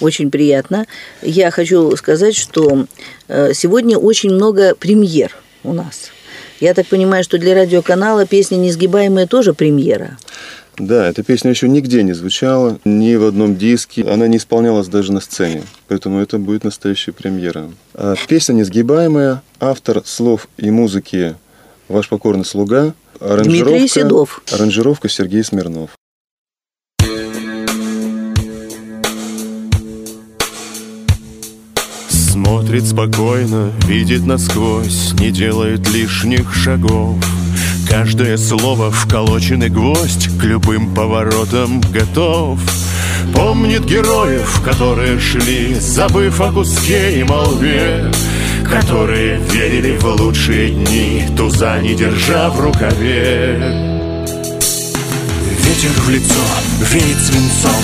[0.00, 0.86] Очень приятно.
[1.20, 2.86] Я хочу сказать, что
[3.28, 6.10] э, сегодня очень много премьер у нас.
[6.60, 10.16] Я так понимаю, что для радиоканала песня «Несгибаемая» тоже премьера.
[10.78, 14.04] Да, эта песня еще нигде не звучала, ни в одном диске.
[14.04, 15.62] Она не исполнялась даже на сцене.
[15.88, 17.70] Поэтому это будет настоящая премьера.
[17.94, 21.36] А Песня «Несгибаемая», автор слов и музыки
[21.88, 24.42] «Ваш покорный слуга», Дмитрий Седов.
[24.52, 25.90] аранжировка Сергей Смирнов.
[32.08, 37.16] Смотрит спокойно, видит насквозь, не делает лишних шагов.
[37.92, 42.58] Каждое слово вколоченный гвоздь к любым поворотам готов.
[43.34, 48.10] Помнит героев, которые шли, забыв о куске и молве,
[48.64, 53.60] Которые верили в лучшие дни, туза не держа в рукаве.
[55.60, 56.42] Ветер в лицо
[56.90, 57.82] веет свинцом,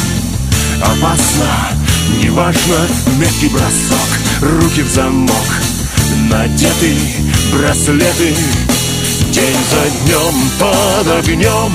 [0.80, 1.50] опасно,
[2.22, 5.46] неважно, меткий бросок, руки в замок,
[6.30, 6.96] надеты
[7.52, 8.34] браслеты,
[9.38, 11.72] День за днем под огнем.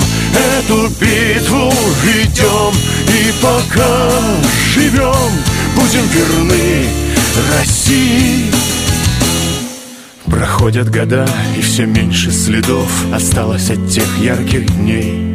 [0.59, 1.71] Эту битву
[2.03, 2.73] ведем
[3.07, 4.09] И пока
[4.73, 5.31] живем.
[5.73, 6.89] Будем верны
[7.57, 8.51] России.
[10.25, 11.25] Проходят года,
[11.57, 12.91] и все меньше следов.
[13.13, 15.33] Осталось от тех ярких дней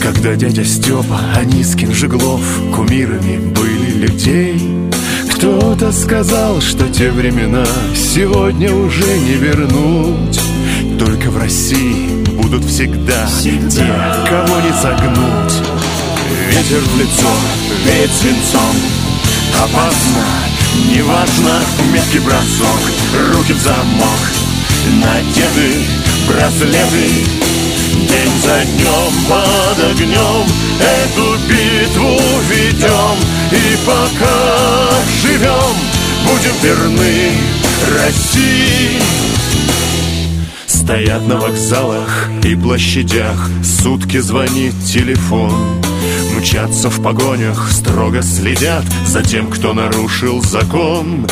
[0.00, 2.40] Когда дядя Степа, Анискин, Жеглов
[2.72, 4.60] Кумирами были людей.
[5.34, 10.43] Кто-то сказал, что те времена Сегодня уже не вернуть
[10.98, 14.26] только в России будут всегда, всегда.
[14.28, 15.54] кого не согнуть.
[16.50, 17.30] Ветер в лицо,
[17.84, 18.76] веет свинцом,
[19.62, 20.24] опасно,
[20.94, 21.60] неважно,
[21.92, 22.80] меткий бросок,
[23.34, 24.20] руки в замок,
[25.00, 25.84] надеты
[26.28, 27.44] браслеты,
[27.94, 30.46] День за днем под огнем
[30.80, 33.16] Эту битву ведем
[33.52, 34.90] И пока
[35.22, 35.76] живем
[36.26, 37.30] Будем верны
[37.98, 39.00] России
[40.84, 43.48] Стоят на вокзалах и площадях.
[43.64, 45.50] Сутки звонит телефон.
[46.36, 51.26] Мчатся в погонях, строго следят За тем, кто нарушил закон.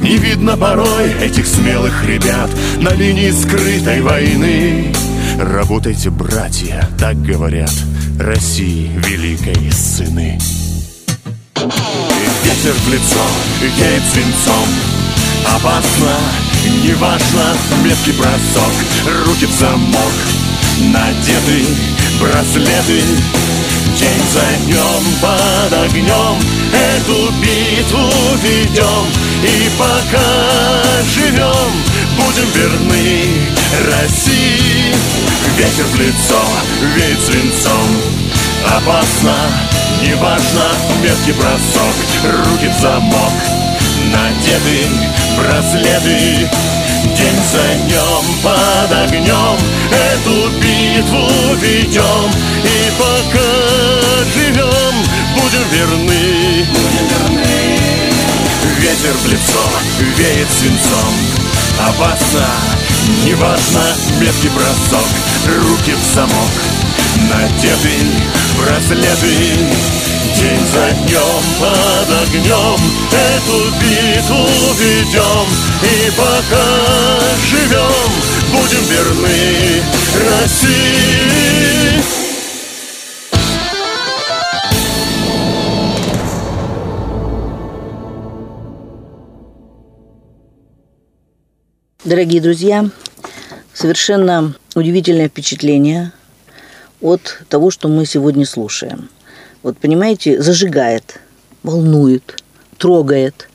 [0.00, 2.48] Не видно порой этих смелых ребят
[2.80, 4.90] На линии скрытой войны.
[5.38, 7.72] Работайте, братья, так говорят
[8.18, 10.38] России великой сыны.
[11.56, 13.20] Ветер в лицо,
[13.60, 14.68] веет свинцом
[15.52, 16.16] Опасно.
[16.82, 18.72] Неважно, меткий бросок,
[19.26, 20.12] руки в замок.
[20.80, 21.66] Надеты
[22.18, 23.02] браслеты
[23.96, 26.38] День за днем под огнем.
[26.72, 28.10] Эту битву
[28.42, 29.06] ведем
[29.42, 31.72] И пока живем.
[32.16, 33.26] Будем верны
[33.86, 34.94] России.
[35.56, 36.42] Ветер в лицо,
[36.96, 37.88] веет свинцом.
[38.66, 39.36] Опасно,
[40.02, 40.64] неважно,
[41.02, 43.63] меткий бросок Руки в замок
[44.14, 44.88] надеты
[45.36, 46.48] браслеты.
[47.04, 49.58] День за днем под огнем
[49.90, 51.28] Эту битву
[51.60, 52.30] ведем
[52.64, 54.94] И пока живем
[55.34, 56.66] Будем верны.
[56.72, 57.78] Будем верны.
[58.78, 59.62] Ветер в лицо
[60.16, 61.14] веет свинцом.
[61.78, 62.46] Опасно,
[63.24, 63.82] неважно,
[64.20, 65.06] меткий бросок
[65.46, 66.83] Руки в замок
[67.30, 67.96] Надеты
[68.58, 69.34] браслеты
[70.36, 72.80] День за днем под огнем
[73.12, 74.46] Эту битву
[74.78, 75.48] ведем
[75.82, 76.66] И пока
[77.50, 78.10] живем
[78.52, 79.82] Будем верны
[80.14, 81.04] России.
[92.04, 92.90] Дорогие друзья,
[93.72, 96.12] совершенно удивительное впечатление
[97.04, 99.08] от того, что мы сегодня слушаем
[99.64, 101.20] вот понимаете, зажигает,
[101.64, 102.36] волнует,
[102.76, 103.48] трогает,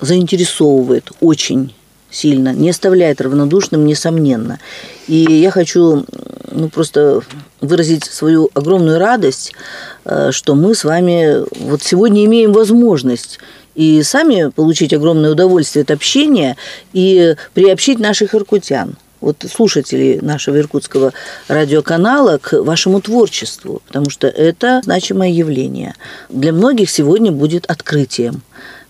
[0.00, 1.74] заинтересовывает очень
[2.10, 4.60] сильно, не оставляет равнодушным, несомненно.
[5.08, 6.04] И я хочу
[6.52, 7.22] ну, просто
[7.60, 9.54] выразить свою огромную радость,
[10.04, 13.40] э, что мы с вами вот сегодня имеем возможность
[13.74, 16.56] и сами получить огромное удовольствие от общения
[16.92, 21.12] и приобщить наших иркутян– вот слушателей нашего иркутского
[21.48, 25.94] радиоканала к вашему творчеству, потому что это значимое явление.
[26.28, 28.42] Для многих сегодня будет открытием.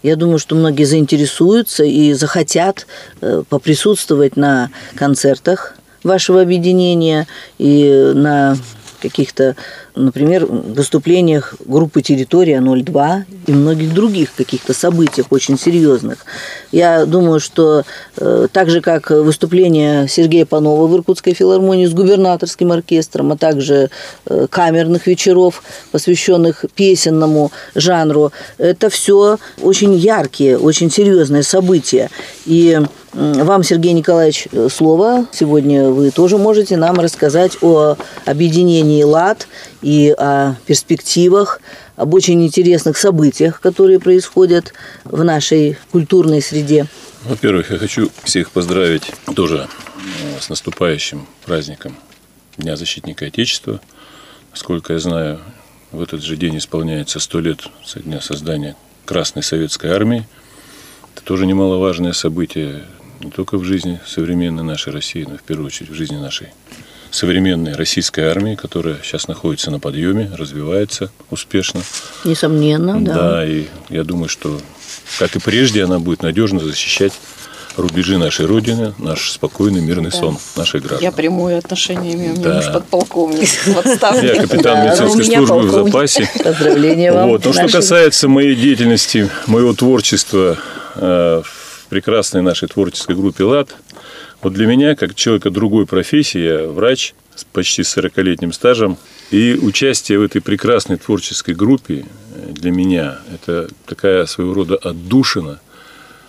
[0.03, 2.87] Я думаю, что многие заинтересуются и захотят
[3.21, 7.27] э, поприсутствовать на концертах вашего объединения
[7.59, 8.57] и на
[9.01, 9.57] каких-то,
[9.95, 16.19] например, выступлениях группы «Территория 02» и многих других каких-то событиях очень серьезных.
[16.73, 17.85] Я думаю, что
[18.17, 23.91] э, так же, как выступление Сергея Панова в Иркутской филармонии с губернаторским оркестром, а также
[24.27, 32.11] э, камерных вечеров, посвященных песенному жанру, это все очень яркие, очень серьезные события.
[32.47, 32.81] И
[33.15, 35.27] вам, Сергей Николаевич, слово.
[35.33, 37.95] Сегодня вы тоже можете нам рассказать о
[38.27, 39.47] объединении ЛАД
[39.85, 41.61] и о перспективах,
[41.97, 44.73] об очень интересных событиях, которые происходят
[45.05, 46.87] в нашей культурной среде.
[47.25, 51.97] Во-первых, я хочу всех поздравить тоже э, с наступающим праздником
[52.57, 53.81] Дня защитника Отечества.
[54.51, 55.41] Насколько я знаю,
[55.93, 60.27] в этот же день исполняется сто лет со дня создания Красной Советской Армии–
[61.15, 62.83] Это тоже немаловажное событие
[63.21, 66.49] не только в жизни современной нашей России, но в первую очередь в жизни нашей
[67.15, 71.81] современной российской армии, которая сейчас находится на подъеме, развивается успешно.
[72.25, 73.15] Несомненно, да.
[73.15, 74.61] Да, и я думаю, что,
[75.19, 77.13] как и прежде, она будет надежно защищать
[77.77, 81.03] рубежи нашей Родины, наш спокойный мирный сон наших граждан.
[81.03, 82.55] Я прямое отношение имею, у меня Да.
[82.57, 84.27] муж подполковник в отставке.
[84.27, 86.31] Я капитан Да, медицинской службы в запасе.
[86.43, 87.29] Поздравления вам.
[87.29, 87.45] Вот.
[87.45, 90.57] Но что касается моей деятельности, моего творчества
[90.97, 93.71] э, в прекрасной нашей творческой группе «ЛАД»,
[94.45, 98.99] вот для меня, как человека другой профессии, я врач с почти 40-летним стажем,
[99.31, 105.61] и участие в этой прекрасной творческой группе э, для меня– это такая своего рода отдушина,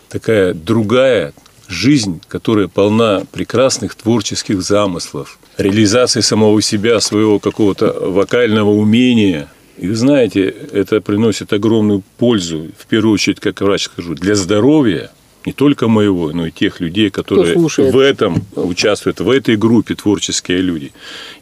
[0.07, 1.33] такая другая
[1.67, 9.49] жизнь, которая полна прекрасных творческих замыслов, реализации самого себя, своего какого-то вокального умения.
[9.77, 15.11] И вы знаете, это приносит огромную пользу, в первую очередь, как врач скажу, для здоровья,
[15.45, 20.59] не только моего, но и тех людей, которые в этом участвуют, в этой группе творческие
[20.61, 20.91] люди.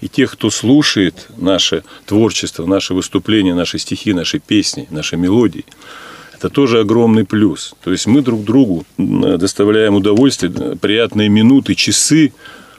[0.01, 5.66] И тех, кто слушает наше творчество, наши выступления, наши стихи, наши песни, наши мелодии.
[6.38, 7.74] Это тоже огромный плюс.
[7.84, 12.34] То есть мы друг другу м, доставляем удовольствие, д- приятные минуты, часы.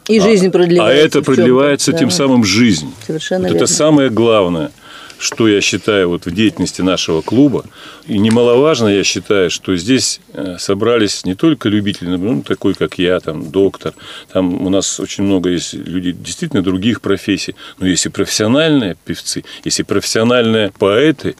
[0.06, 1.98] И жизнь а, продлевается А это продлевается да.
[1.98, 2.92] тем самым жизнь.
[3.06, 3.64] Совершенно Вот верно.
[3.64, 4.70] это самое главное,
[5.18, 7.64] что я считаю вот в деятельности нашего клуба.
[8.06, 13.18] И немаловажно, я считаю, что здесь э, собрались не только любители, ну, такой, как я,
[13.20, 13.94] там, доктор.
[14.32, 17.54] Там у нас очень много есть людей действительно других профессий.
[17.78, 21.36] Но есть и профессиональные певцы, есть и профессиональные поэты,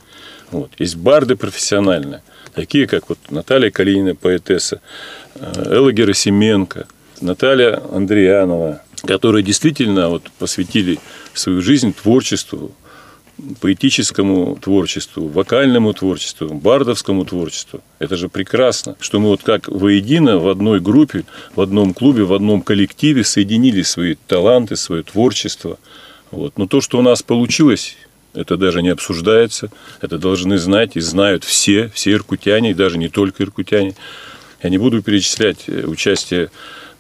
[0.51, 2.22] вот, есть барды профессиональные,
[2.55, 4.81] такие как вот Наталья Калинина, поэтесса,
[5.35, 6.87] э, Элла Герасименко,
[7.20, 10.99] Наталья Андреянова, которые действительно вот посвятили
[11.33, 12.72] свою жизнь творчеству,
[13.61, 17.80] поэтическому творчеству, вокальному творчеству, бардовскому творчеству.
[17.99, 21.24] Это же прекрасно, что мы вот как воедино в одной группе,
[21.55, 25.78] в одном клубе, в одном коллективе соединили свои таланты, свое творчество.
[26.30, 26.59] Вот.
[26.59, 27.97] Но то, что у нас получилось,
[28.35, 29.70] это даже не обсуждается,
[30.01, 33.95] это должны знать и знают все, все иркутяне, и даже не только иркутяне.
[34.62, 36.51] Я не буду перечислять э, участие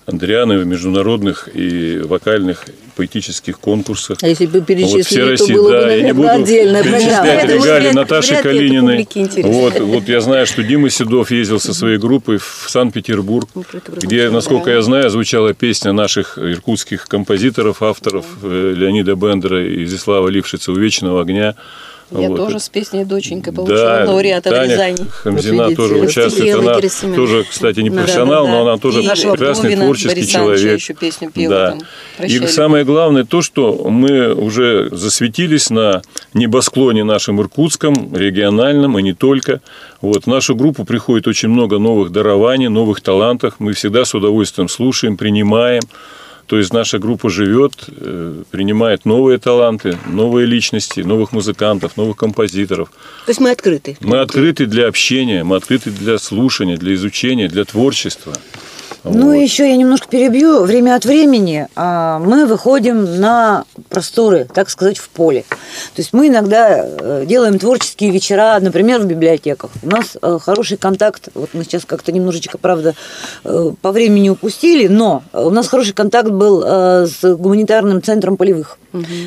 [0.06, 4.18] Андрианы в международных и вокальных поэтических конкурсах.
[4.22, 6.44] А если бы Вот перечислили, все то России, было бы, да, я не наверное, буду
[6.44, 9.08] отдельная перечислять регалии Наташи Калининой.
[9.42, 13.48] Вот, вот я знаю, что Дима Седов ездил со своей группой в Санкт-Петербург,
[13.96, 20.28] где, насколько я знаю, звучала песня наших иркутских композиторов, авторов э, Леонида Бендера и Изяслава
[20.28, 21.54] Лившица «У вечного огня».
[22.10, 22.36] Я Вот.
[22.36, 25.06] тоже с песней «Доченька» получила Да, лауреата в Таня Рязани.
[25.10, 26.54] Хамзина Вот тоже участвует.
[26.54, 27.16] Она Герасименко.
[27.16, 30.80] тоже, кстати, не Да, профессионал, да, но она тоже И прекрасный Вдовина творческий Ильича человек.
[30.80, 31.70] еще песню пела да.
[31.70, 31.82] там, И
[32.38, 36.02] «Прощай, самое главное то, что мы уже засветились на
[36.34, 39.60] небосклоне нашем иркутском, региональном и не только.
[40.00, 40.24] Вот.
[40.24, 43.54] В нашу группу приходит очень много новых дарований, новых талантов.
[43.58, 45.82] Мы всегда с удовольствием слушаем, принимаем.
[46.46, 52.90] То есть наша группа живет, э, принимает новые таланты, новые личности, новых музыкантов, новых композиторов.
[53.24, 53.96] То есть мы открыты.
[54.00, 58.34] Мы открыты для общения, мы открыты для слушания, для изучения, для творчества.
[59.04, 59.34] Ну, Вот.
[59.34, 60.62] еще я немножко перебью.
[60.62, 65.44] Время от времени а, мы выходим на просторы, так сказать, в поле.
[65.94, 69.70] То есть мы иногда э, делаем творческие вечера, например, в библиотеках.
[69.82, 71.28] У нас э, хороший контакт.
[71.34, 72.94] Вот мы сейчас как-то немножечко, правда,
[73.44, 78.78] э, по времени упустили, но у нас хороший контакт был э, с гуманитарным центром полевых,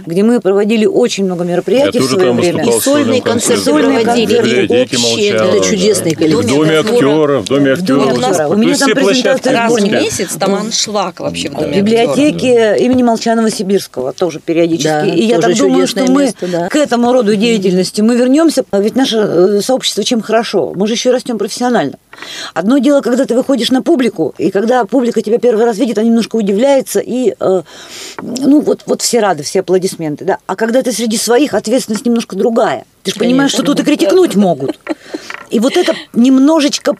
[0.06, 2.66] где мы проводили очень много мероприятий Я в свое время.
[2.66, 3.64] И сольные концерты.
[3.64, 6.18] Сольные Молчанова, общие, Это чудесный да.
[6.18, 6.46] коллектив.
[6.46, 6.96] В доме Актера.
[6.96, 8.48] актеров, в доме актера.
[8.48, 10.02] У меня там презентация Иркутские.
[10.02, 14.88] месяц там аншлаг вообще в В доме библиотеке имени Молчанова-Сибирского тоже периодически.
[14.88, 16.70] Да, и я так думаю, что мы место, да.
[16.70, 18.64] к этому роду деятельности мы вернемся.
[18.72, 20.74] А Ведь наше э, сообщество чем хорошо?
[20.76, 21.98] Мы же еще и растем профессионально.
[22.54, 26.08] Одно дело, когда ты выходишь на публику, и когда публика тебя первый раз видит, она
[26.08, 27.62] немножко удивляется, и э,
[28.22, 30.26] ну вот, вот все рады, все аплодисменты.
[30.26, 30.38] Да?
[30.48, 32.86] А когда ты среди своих, ответственность немножко другая.
[33.04, 34.80] Ты же понимаешь, что тут и критикнуть могут.
[35.50, 36.96] И вот это немножечко э,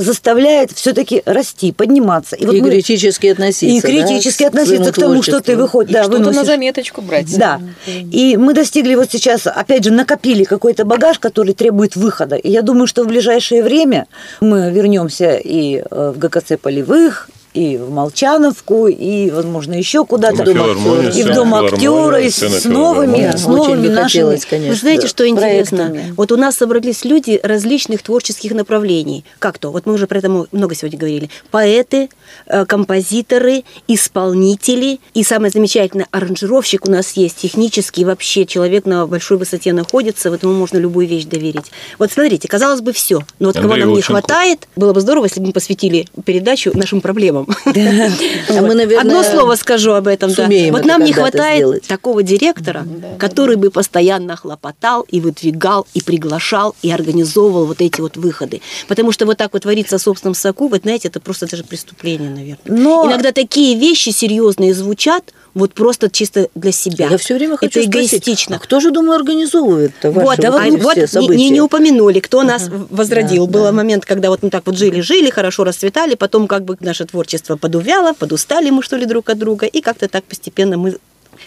[0.00, 2.36] заставляет все-таки расти, подниматься.
[2.40, 3.66] вот И мы- критически относиться.
[3.66, 6.46] и да, критически к относиться к своему тому, что ты выходишь, да, Что-то на выносишь.
[6.46, 7.38] заметочку брать.
[7.38, 7.60] Да.
[7.86, 12.36] И мы достигли вот сейчас, опять же, накопили какой-то багаж, который требует выхода.
[12.36, 14.06] И я думаю, что в ближайшее время
[14.40, 20.44] мы вернемся и э, в ГКЦ полевых, и в Молчановку, и, возможно, еще куда-то.
[20.44, 24.68] Филармонию, И в Дом актера, и с новыми, с новыми нашими.
[24.68, 25.80] Вы знаете, что интересно?
[25.86, 26.14] проектами.
[26.16, 29.24] Вот у нас собрались люди различных творческих направлений.
[29.38, 29.70] Как то?
[29.70, 31.30] Вот мы уже про это много сегодня говорили.
[31.50, 32.08] Поэты,
[32.46, 35.00] э, композиторы, исполнители.
[35.14, 40.42] И самое замечательное, аранжировщик у нас есть, технический вообще человек на большой высоте находится, вот
[40.42, 41.70] ему можно любую вещь доверить.
[41.98, 43.20] Вот смотрите, казалось бы, все.
[43.38, 44.24] Но вот кого Андрей нам не Волченков.
[44.24, 47.39] хватает, было бы здорово, если бы мы посвятили передачу нашим проблемам.
[47.66, 50.30] А мы, наверное, Одно слово скажу об этом.
[50.72, 52.86] Вот нам не хватает такого директора,
[53.18, 58.60] который бы постоянно хлопотал и выдвигал, и приглашал, и организовывал вот эти вот выходы.
[58.88, 62.30] Потому что вот так вот твориться в собственном соку, вы знаете, это просто даже преступление,
[62.30, 62.58] наверное.
[62.66, 67.08] Но- Иногда такие вещи серьезные звучат вот просто чисто для себя.
[67.08, 68.56] Я все время хочу Это спросить, эгоистично.
[68.56, 71.36] а кто же, думаю, организовывает ваши Вот, а вот все события?
[71.36, 73.46] не, не упомянули, кто нас возродил.
[73.46, 73.72] Да, Был да.
[73.72, 78.12] момент, когда вот мы так вот жили-жили, хорошо расцветали, потом как бы наше творчество подувяло,
[78.12, 80.96] подустали мы что ли друг от друга, и как-то так постепенно мы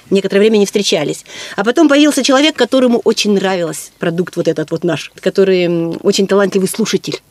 [0.09, 1.25] некоторое время не встречались.
[1.55, 6.67] А потом появился человек, которому очень нравился продукт вот этот вот наш, который очень талантливый
[6.67, 7.21] слушатель.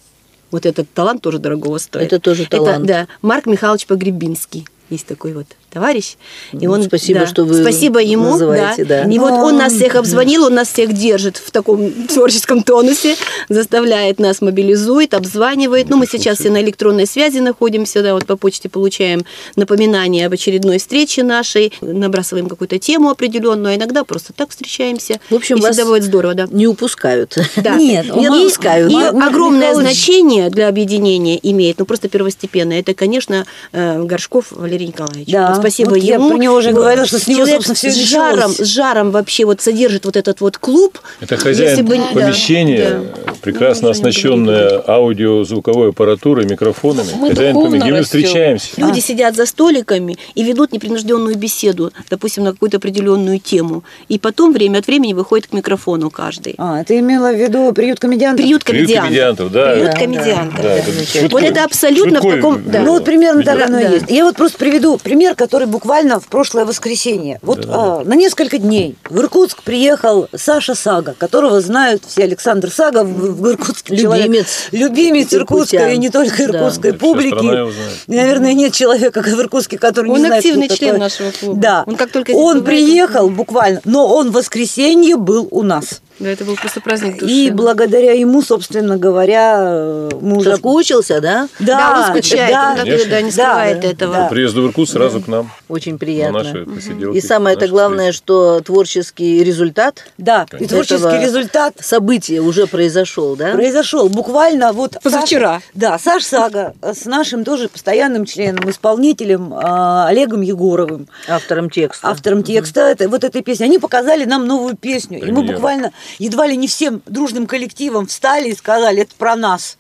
[0.51, 2.07] Вот этот талант тоже дорогого стоит.
[2.07, 2.85] Это тоже талант.
[2.87, 4.67] да, Марк Михайлович Погребинский.
[4.91, 6.15] Есть такой вот товарищ.
[6.53, 9.05] И он, спасибо, да, что вы Спасибо ему, называете, да.
[9.05, 13.17] И вот он нас всех обзвонил, он нас всех держит в таком творческом тонусе,
[13.49, 15.89] заставляет нас, мобилизует, обзванивает.
[15.89, 19.25] Ну, мы сейчас все на электронной связи находимся, да, вот по почте получаем
[19.57, 25.21] напоминание об очередной встрече нашей, набрасываем какую-то тему определенную, а иногда просто так встречаемся.
[25.31, 26.47] В общем, и вас всегда будет здорово, да.
[26.51, 27.37] Не упускают.
[27.57, 27.75] Да.
[27.83, 32.81] Нет, и, он и- огромное Михайлович- значение для объединения имеет, ну просто первостепенное.
[32.81, 35.29] Это, конечно, э, Горшков Валерий Николаевич.
[35.29, 35.49] Да.
[35.63, 36.29] Вот спасибо Вот я ему.
[36.31, 39.11] про него уже Вот говорила, что с него, собственно, всё и с жаром, с жаром
[39.11, 40.99] вообще вот содержит вот этот вот клуб.
[41.21, 43.33] Это хозяин Если бы- да, помещения, да.
[43.43, 47.09] прекрасно Ну, оснащенное аудио-звуковой аппаратурой, микрофонами.
[47.17, 47.93] Мы хозяин помещения.
[47.93, 48.69] Мы встречаемся.
[48.77, 53.85] Люди сидят за столиками и ведут непринужденную беседу, допустим, на какую-то определенную тему.
[54.09, 56.55] И потом время от времени выходит к микрофону каждый.
[56.59, 58.45] А, ты имела в виду приют комедиантов?
[58.45, 59.09] Приют Приют комедиантов.
[59.09, 59.73] комедиантов, да.
[59.73, 60.63] Приют Да, комедиантов.
[60.63, 62.81] Да, это Вот Швыдкой- это абсолютно в Швыдкой таком- да.
[62.81, 63.89] Ну вот примерно так оно и Да.
[63.91, 64.05] есть.
[64.11, 67.39] Я вот просто приведу пример, который буквально в прошлое воскресенье.
[67.43, 73.05] Вот а, на несколько дней в Иркутск приехал Саша Сага, которого знают все Александр Сага
[73.05, 73.97] в, в Иркутске.
[73.97, 76.45] человек- Любимец любимец иркутской и не только Да.
[76.45, 77.83] иркутской Да, публики.
[78.07, 81.01] Наверное, нет человека в Иркутске, который Он не знает, активный кто член такой.
[81.01, 81.61] нашего клуба.
[81.61, 81.85] Да.
[81.87, 86.01] Он как только он приехал буквально, но он в воскресенье был у нас.
[86.19, 87.33] Да, это был просто праздник души.
[87.33, 91.49] И благодаря ему, собственно говоря, э, мы уже Соскучился, да?
[91.59, 93.11] Да, он скучает, да, он так, Конечно.
[93.11, 94.15] да, не Да, скрывает да, этого.
[94.15, 94.27] да.
[94.29, 95.51] Приезд в Иркутск сразу к нам.
[95.69, 96.43] Очень На приятно.
[96.43, 97.17] наши посиделки.
[97.17, 98.17] И самое это главное, встречи.
[98.19, 100.69] что творческий результат Да, и Конечно.
[100.77, 103.53] творческий этого результат события уже произошел, да?
[103.53, 105.55] произошел буквально вот Позавчера.
[105.55, 112.09] Саша- да, Саш Сага с нашим тоже постоянным членом, исполнителем а, Олегом Егоровым, Автором текста.
[112.09, 113.65] автором текста это, вот этой песни.
[113.65, 118.51] Они показали нам новую песню, и мы буквально едва ли не всем дружным коллективом встали
[118.51, 119.77] и сказали, это про нас.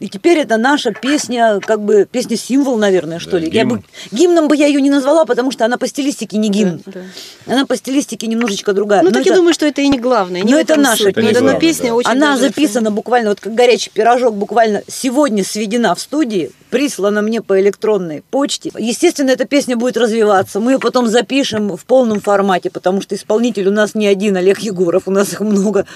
[0.00, 3.44] И теперь это наша песня, как бы песня-символ, наверное, что Да, ли.
[3.46, 3.76] Я гимн.
[3.78, 6.82] бы, гимном бы я ее не назвала, потому что она по стилистике не гимн.
[6.84, 7.00] Да,
[7.46, 9.02] Она по стилистике немножечко другая.
[9.02, 10.42] Ну, Но так я это- думаю, что это и не главное.
[10.42, 11.10] Не Но это наша.
[11.10, 11.94] Это Но не это- но главное, песня да.
[11.94, 17.22] очень Она даже- записана буквально, вот как горячий пирожок, буквально сегодня сведена в студии, прислана
[17.22, 18.70] мне по электронной почте.
[18.78, 20.60] Естественно, эта песня будет развиваться.
[20.60, 24.58] Мы ее потом запишем в полном формате, потому что исполнитель у нас не один, Олег
[24.60, 25.86] Егоров, у нас их много.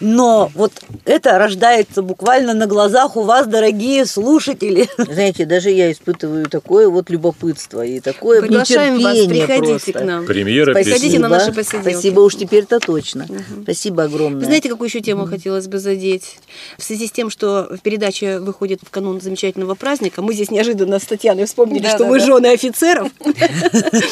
[0.00, 0.72] Но вот
[1.04, 4.88] это рождается буквально на глазах у вас, дорогие слушатели.
[4.98, 9.92] Знаете, даже я испытываю такое вот любопытство и такое Приглашаем вас, приходите просто.
[9.92, 10.26] к нам.
[10.26, 11.90] Премьера Приходите на наши посиделки.
[11.90, 13.26] Спасибо уж теперь-то точно.
[13.62, 14.40] Спасибо огромное.
[14.40, 16.38] Вы знаете, какую еще тему хотелось бы задеть?
[16.78, 21.04] В связи с тем, что передача выходит в канун замечательного праздника, мы здесь неожиданно с
[21.04, 22.26] Татьяной вспомнили, Да, что да, мы да.
[22.26, 23.10] жены офицеров.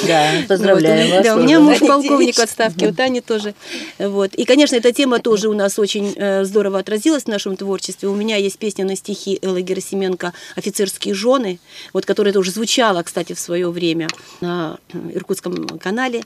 [0.07, 1.25] Да, поздравляем Вот, вас.
[1.25, 3.55] Да, у меня муж полковник отставке, у Тани тоже.
[3.99, 4.35] Вот.
[4.35, 8.09] И, конечно, эта тема тоже у нас очень э, здорово отразилась в нашем творчестве.
[8.09, 11.59] У меня есть песня на стихи Эллы Герасименко «Офицерские жены»,
[11.93, 14.09] вот, которая тоже звучала, кстати, в свое время
[14.41, 16.23] на э, Иркутском канале.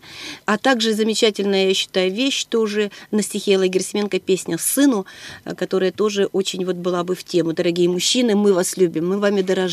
[0.47, 5.07] А также замечательная, я считаю, вещь тоже на стихи Эллы Герасименко песня «Сыну»,
[5.45, 7.53] э, которая тоже очень вот была бы в тему.
[7.53, 9.65] Дорогие мужчины, мы вас любим, мы вами дорожим,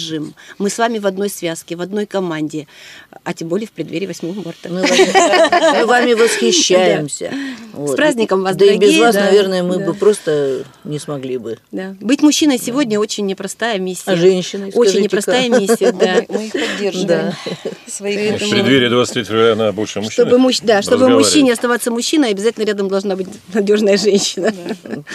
[0.57, 2.67] мы с вами в одной связке, в одной команде,
[3.23, 4.69] а тем более в преддверии 8 марта.
[4.69, 7.31] Мы вами, мы вами восхищаемся.
[7.73, 7.95] Вот.
[7.95, 9.85] праздником вас, Да и без вас, да, наверное, мы да.
[9.85, 11.57] бы просто не смогли бы.
[11.71, 11.95] Да.
[11.99, 14.11] Быть мужчиной сегодня очень непростая миссия.
[14.11, 16.23] А женщиной, Очень непростая миссия, да.
[16.29, 17.33] Мы их поддерживаем.
[17.87, 20.27] Своих В преддверии 23 февраля надо больше мужчин.
[20.27, 24.53] Чтобы, да, чтобы мужчине оставаться мужчиной, обязательно рядом должна быть надежная женщина.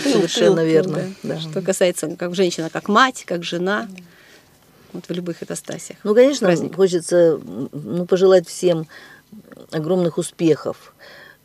[0.03, 1.05] Совершенно верно.
[1.41, 3.89] Что касается как женщина, как мать, как жена.
[4.93, 5.97] Вот в любых ипостасях.
[6.05, 6.74] Ну, конечно, Праздник.
[6.74, 7.41] хочется
[7.72, 8.86] ну, пожелать всем
[9.70, 10.95] огромных успехов,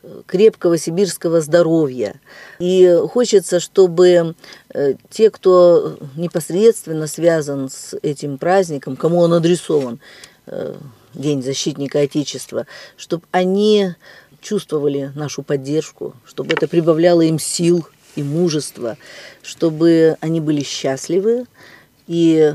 [0.03, 2.19] э, крепкого сибирского здоровья.
[2.59, 4.35] И хочется, чтобы
[4.73, 9.99] э, те, кто непосредственно связан с этим праздником, кому он адресован,
[10.47, 10.75] э,
[11.13, 12.65] День защитника Отечества,
[12.97, 13.93] чтобы они
[14.41, 18.97] чувствовали нашу поддержку, чтобы это прибавляло им сил и мужества,
[19.41, 21.45] чтобы они были счастливы
[22.07, 22.53] и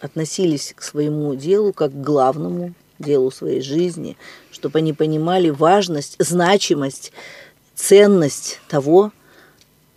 [0.00, 4.16] относились к своему делу как к главному делу своей жизни,
[4.50, 7.12] чтобы они понимали важность, значимость,
[7.74, 9.12] ценность того,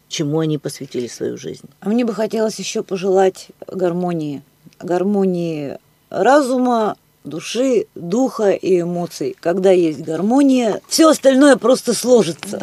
[0.10, 1.70] чему они посвятили свою жизнь.
[1.80, 4.42] А мне бы хотелось еще пожелать гармонии.
[4.80, 5.78] Гармонии
[6.10, 9.36] разума, души, духа и эмоций.
[9.40, 12.62] Когда есть гармония, все остальное просто сложится.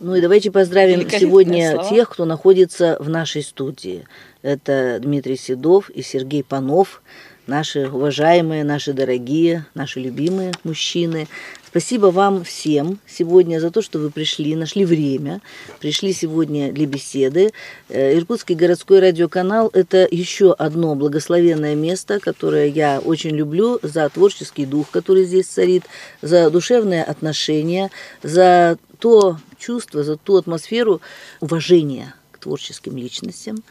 [0.00, 1.88] Ну и давайте поздравим сегодня слова.
[1.90, 4.06] тех, кто находится в нашей студии.
[4.42, 7.02] Это Дмитрий Седов и Сергей Панов,
[7.46, 11.28] наши уважаемые, наши дорогие, наши любимые мужчины.
[11.66, 15.42] Спасибо вам всем сегодня за то, что вы пришли, нашли время,
[15.78, 17.50] пришли сегодня для беседы.
[17.90, 24.64] Э, Иркутский городской радиоканал– это еще одно благословенное место, которое я очень люблю за творческий
[24.64, 25.84] дух, который здесь царит,
[26.22, 27.90] за душевные отношения,
[28.22, 31.00] за то чувство, за ту атмосферу
[31.40, 33.62] уважения к творческим личностям,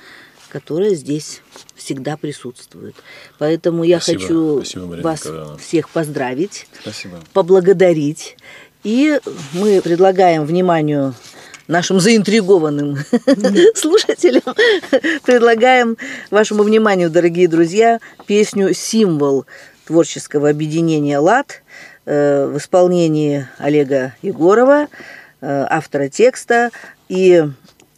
[0.49, 1.41] которая здесь
[1.75, 2.95] всегда присутствует.
[3.37, 4.19] Поэтому я Спасибо.
[4.21, 5.57] хочу Спасибо, Марина вас Николаевна.
[5.57, 7.19] всех поздравить, Спасибо.
[7.33, 8.37] поблагодарить.
[8.83, 9.19] И
[9.53, 11.13] мы предлагаем вниманию
[11.67, 12.97] нашим заинтригованным
[13.75, 14.55] слушателям,
[15.23, 15.97] предлагаем
[16.31, 19.45] вашему вниманию, дорогие друзья, песню «Символ»
[19.85, 21.61] творческого объединения «ЛАД»
[22.05, 24.87] э, в исполнении Олега Егорова,
[25.41, 26.71] э, автора текста,
[27.07, 27.43] и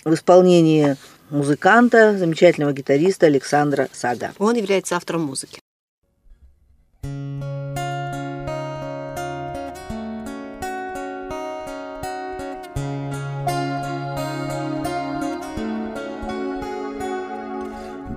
[0.04, 0.98] в исполнении
[1.32, 4.32] музыканта, замечательного гитариста Александра Сага.
[4.38, 5.60] Он является автором музыки.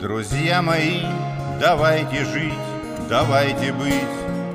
[0.00, 1.00] Друзья мои,
[1.58, 2.52] давайте жить,
[3.08, 3.94] давайте быть,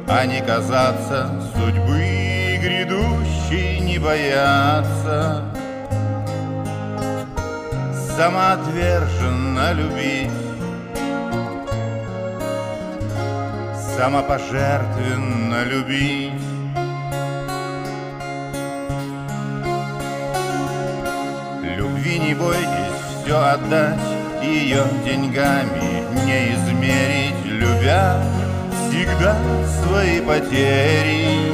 [0.07, 5.43] а не казаться судьбы грядущей не бояться.
[8.20, 10.30] Самоотверженно любить,
[13.96, 16.34] самопожертвенно любить.
[21.64, 23.98] Любви не бойтесь все отдать,
[24.44, 28.22] ее деньгами не измерить, любя
[28.90, 29.38] всегда
[29.82, 31.54] свои потери.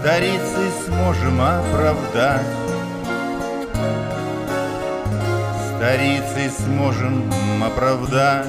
[0.00, 2.65] Старицей сможем оправдать,
[5.76, 7.30] старицей сможем
[7.62, 8.46] оправдать.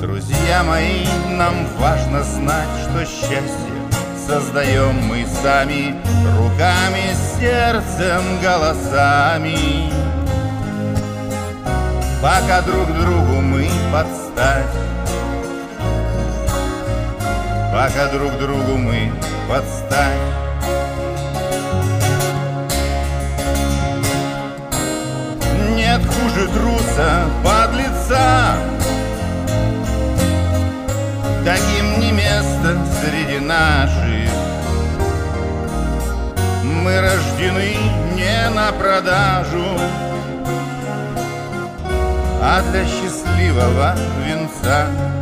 [0.00, 3.72] Друзья мои, нам важно знать, что счастье
[4.26, 5.94] создаем мы сами
[6.38, 9.90] Руками, сердцем, голосами
[12.20, 14.91] Пока друг другу мы подстать
[17.72, 19.10] Пока друг другу мы
[19.48, 20.18] подстать
[25.74, 28.56] Нет хуже труса, подлеца
[31.46, 34.30] Таким не место среди наших.
[36.62, 37.74] Мы рождены
[38.14, 39.64] не на продажу
[42.42, 43.96] А для счастливого
[44.26, 45.21] венца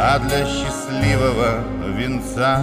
[0.00, 1.64] А для счастливого
[1.96, 2.60] венца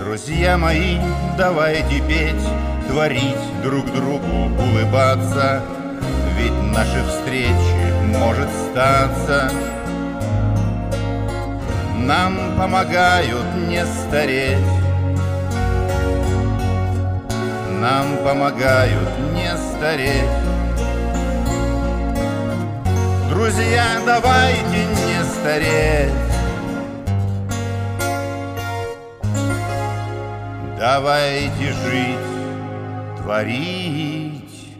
[0.00, 0.98] Друзья мои,
[1.38, 2.34] давайте петь,
[2.88, 3.22] творить
[3.62, 5.62] друг другу, улыбаться,
[6.36, 9.48] Ведь наши встречи может статься.
[11.96, 14.83] Нам помогают не стареть,
[17.84, 20.24] Нам помогают не стареть.
[23.28, 26.10] Друзья, давайте не стареть.
[30.78, 34.72] Давайте жить, творить,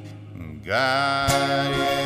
[0.64, 2.03] гореть.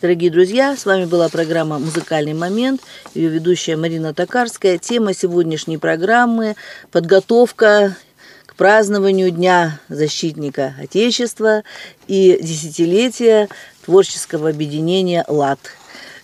[0.00, 2.80] Дорогие друзья, с вами была программа «Музыкальный момент»,
[3.14, 4.78] ее ведущая Марина Токарская.
[4.78, 6.54] Тема сегодняшней программы–
[6.92, 7.96] подготовка
[8.46, 11.64] к празднованию Дня защитника Отечества
[12.06, 13.48] и десятилетия
[13.84, 15.58] творческого объединения «ЛАД».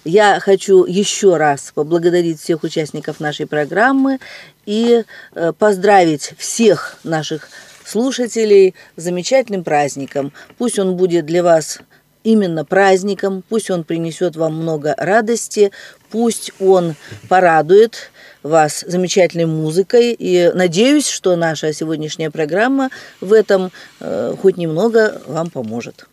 [0.04, 4.20] Я хочу еще раз поблагодарить всех участников нашей программы
[4.66, 5.02] и
[5.34, 7.48] э, поздравить всех наших
[7.84, 10.32] слушателей с замечательным праздником.
[10.58, 11.80] Пусть он будет для вас
[12.24, 15.70] именно праздником, пусть он принесет вам много радости,
[16.10, 16.96] пусть он
[17.28, 18.10] порадует
[18.42, 20.14] вас замечательной музыкой.
[20.18, 23.70] И надеюсь, что наша сегодняшняя программа в этом
[24.00, 26.06] э, хоть немного вам поможет.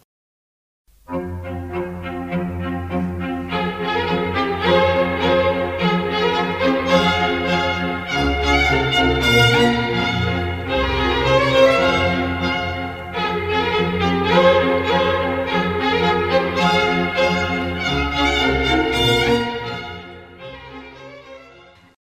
[1.07, 1.50] thank you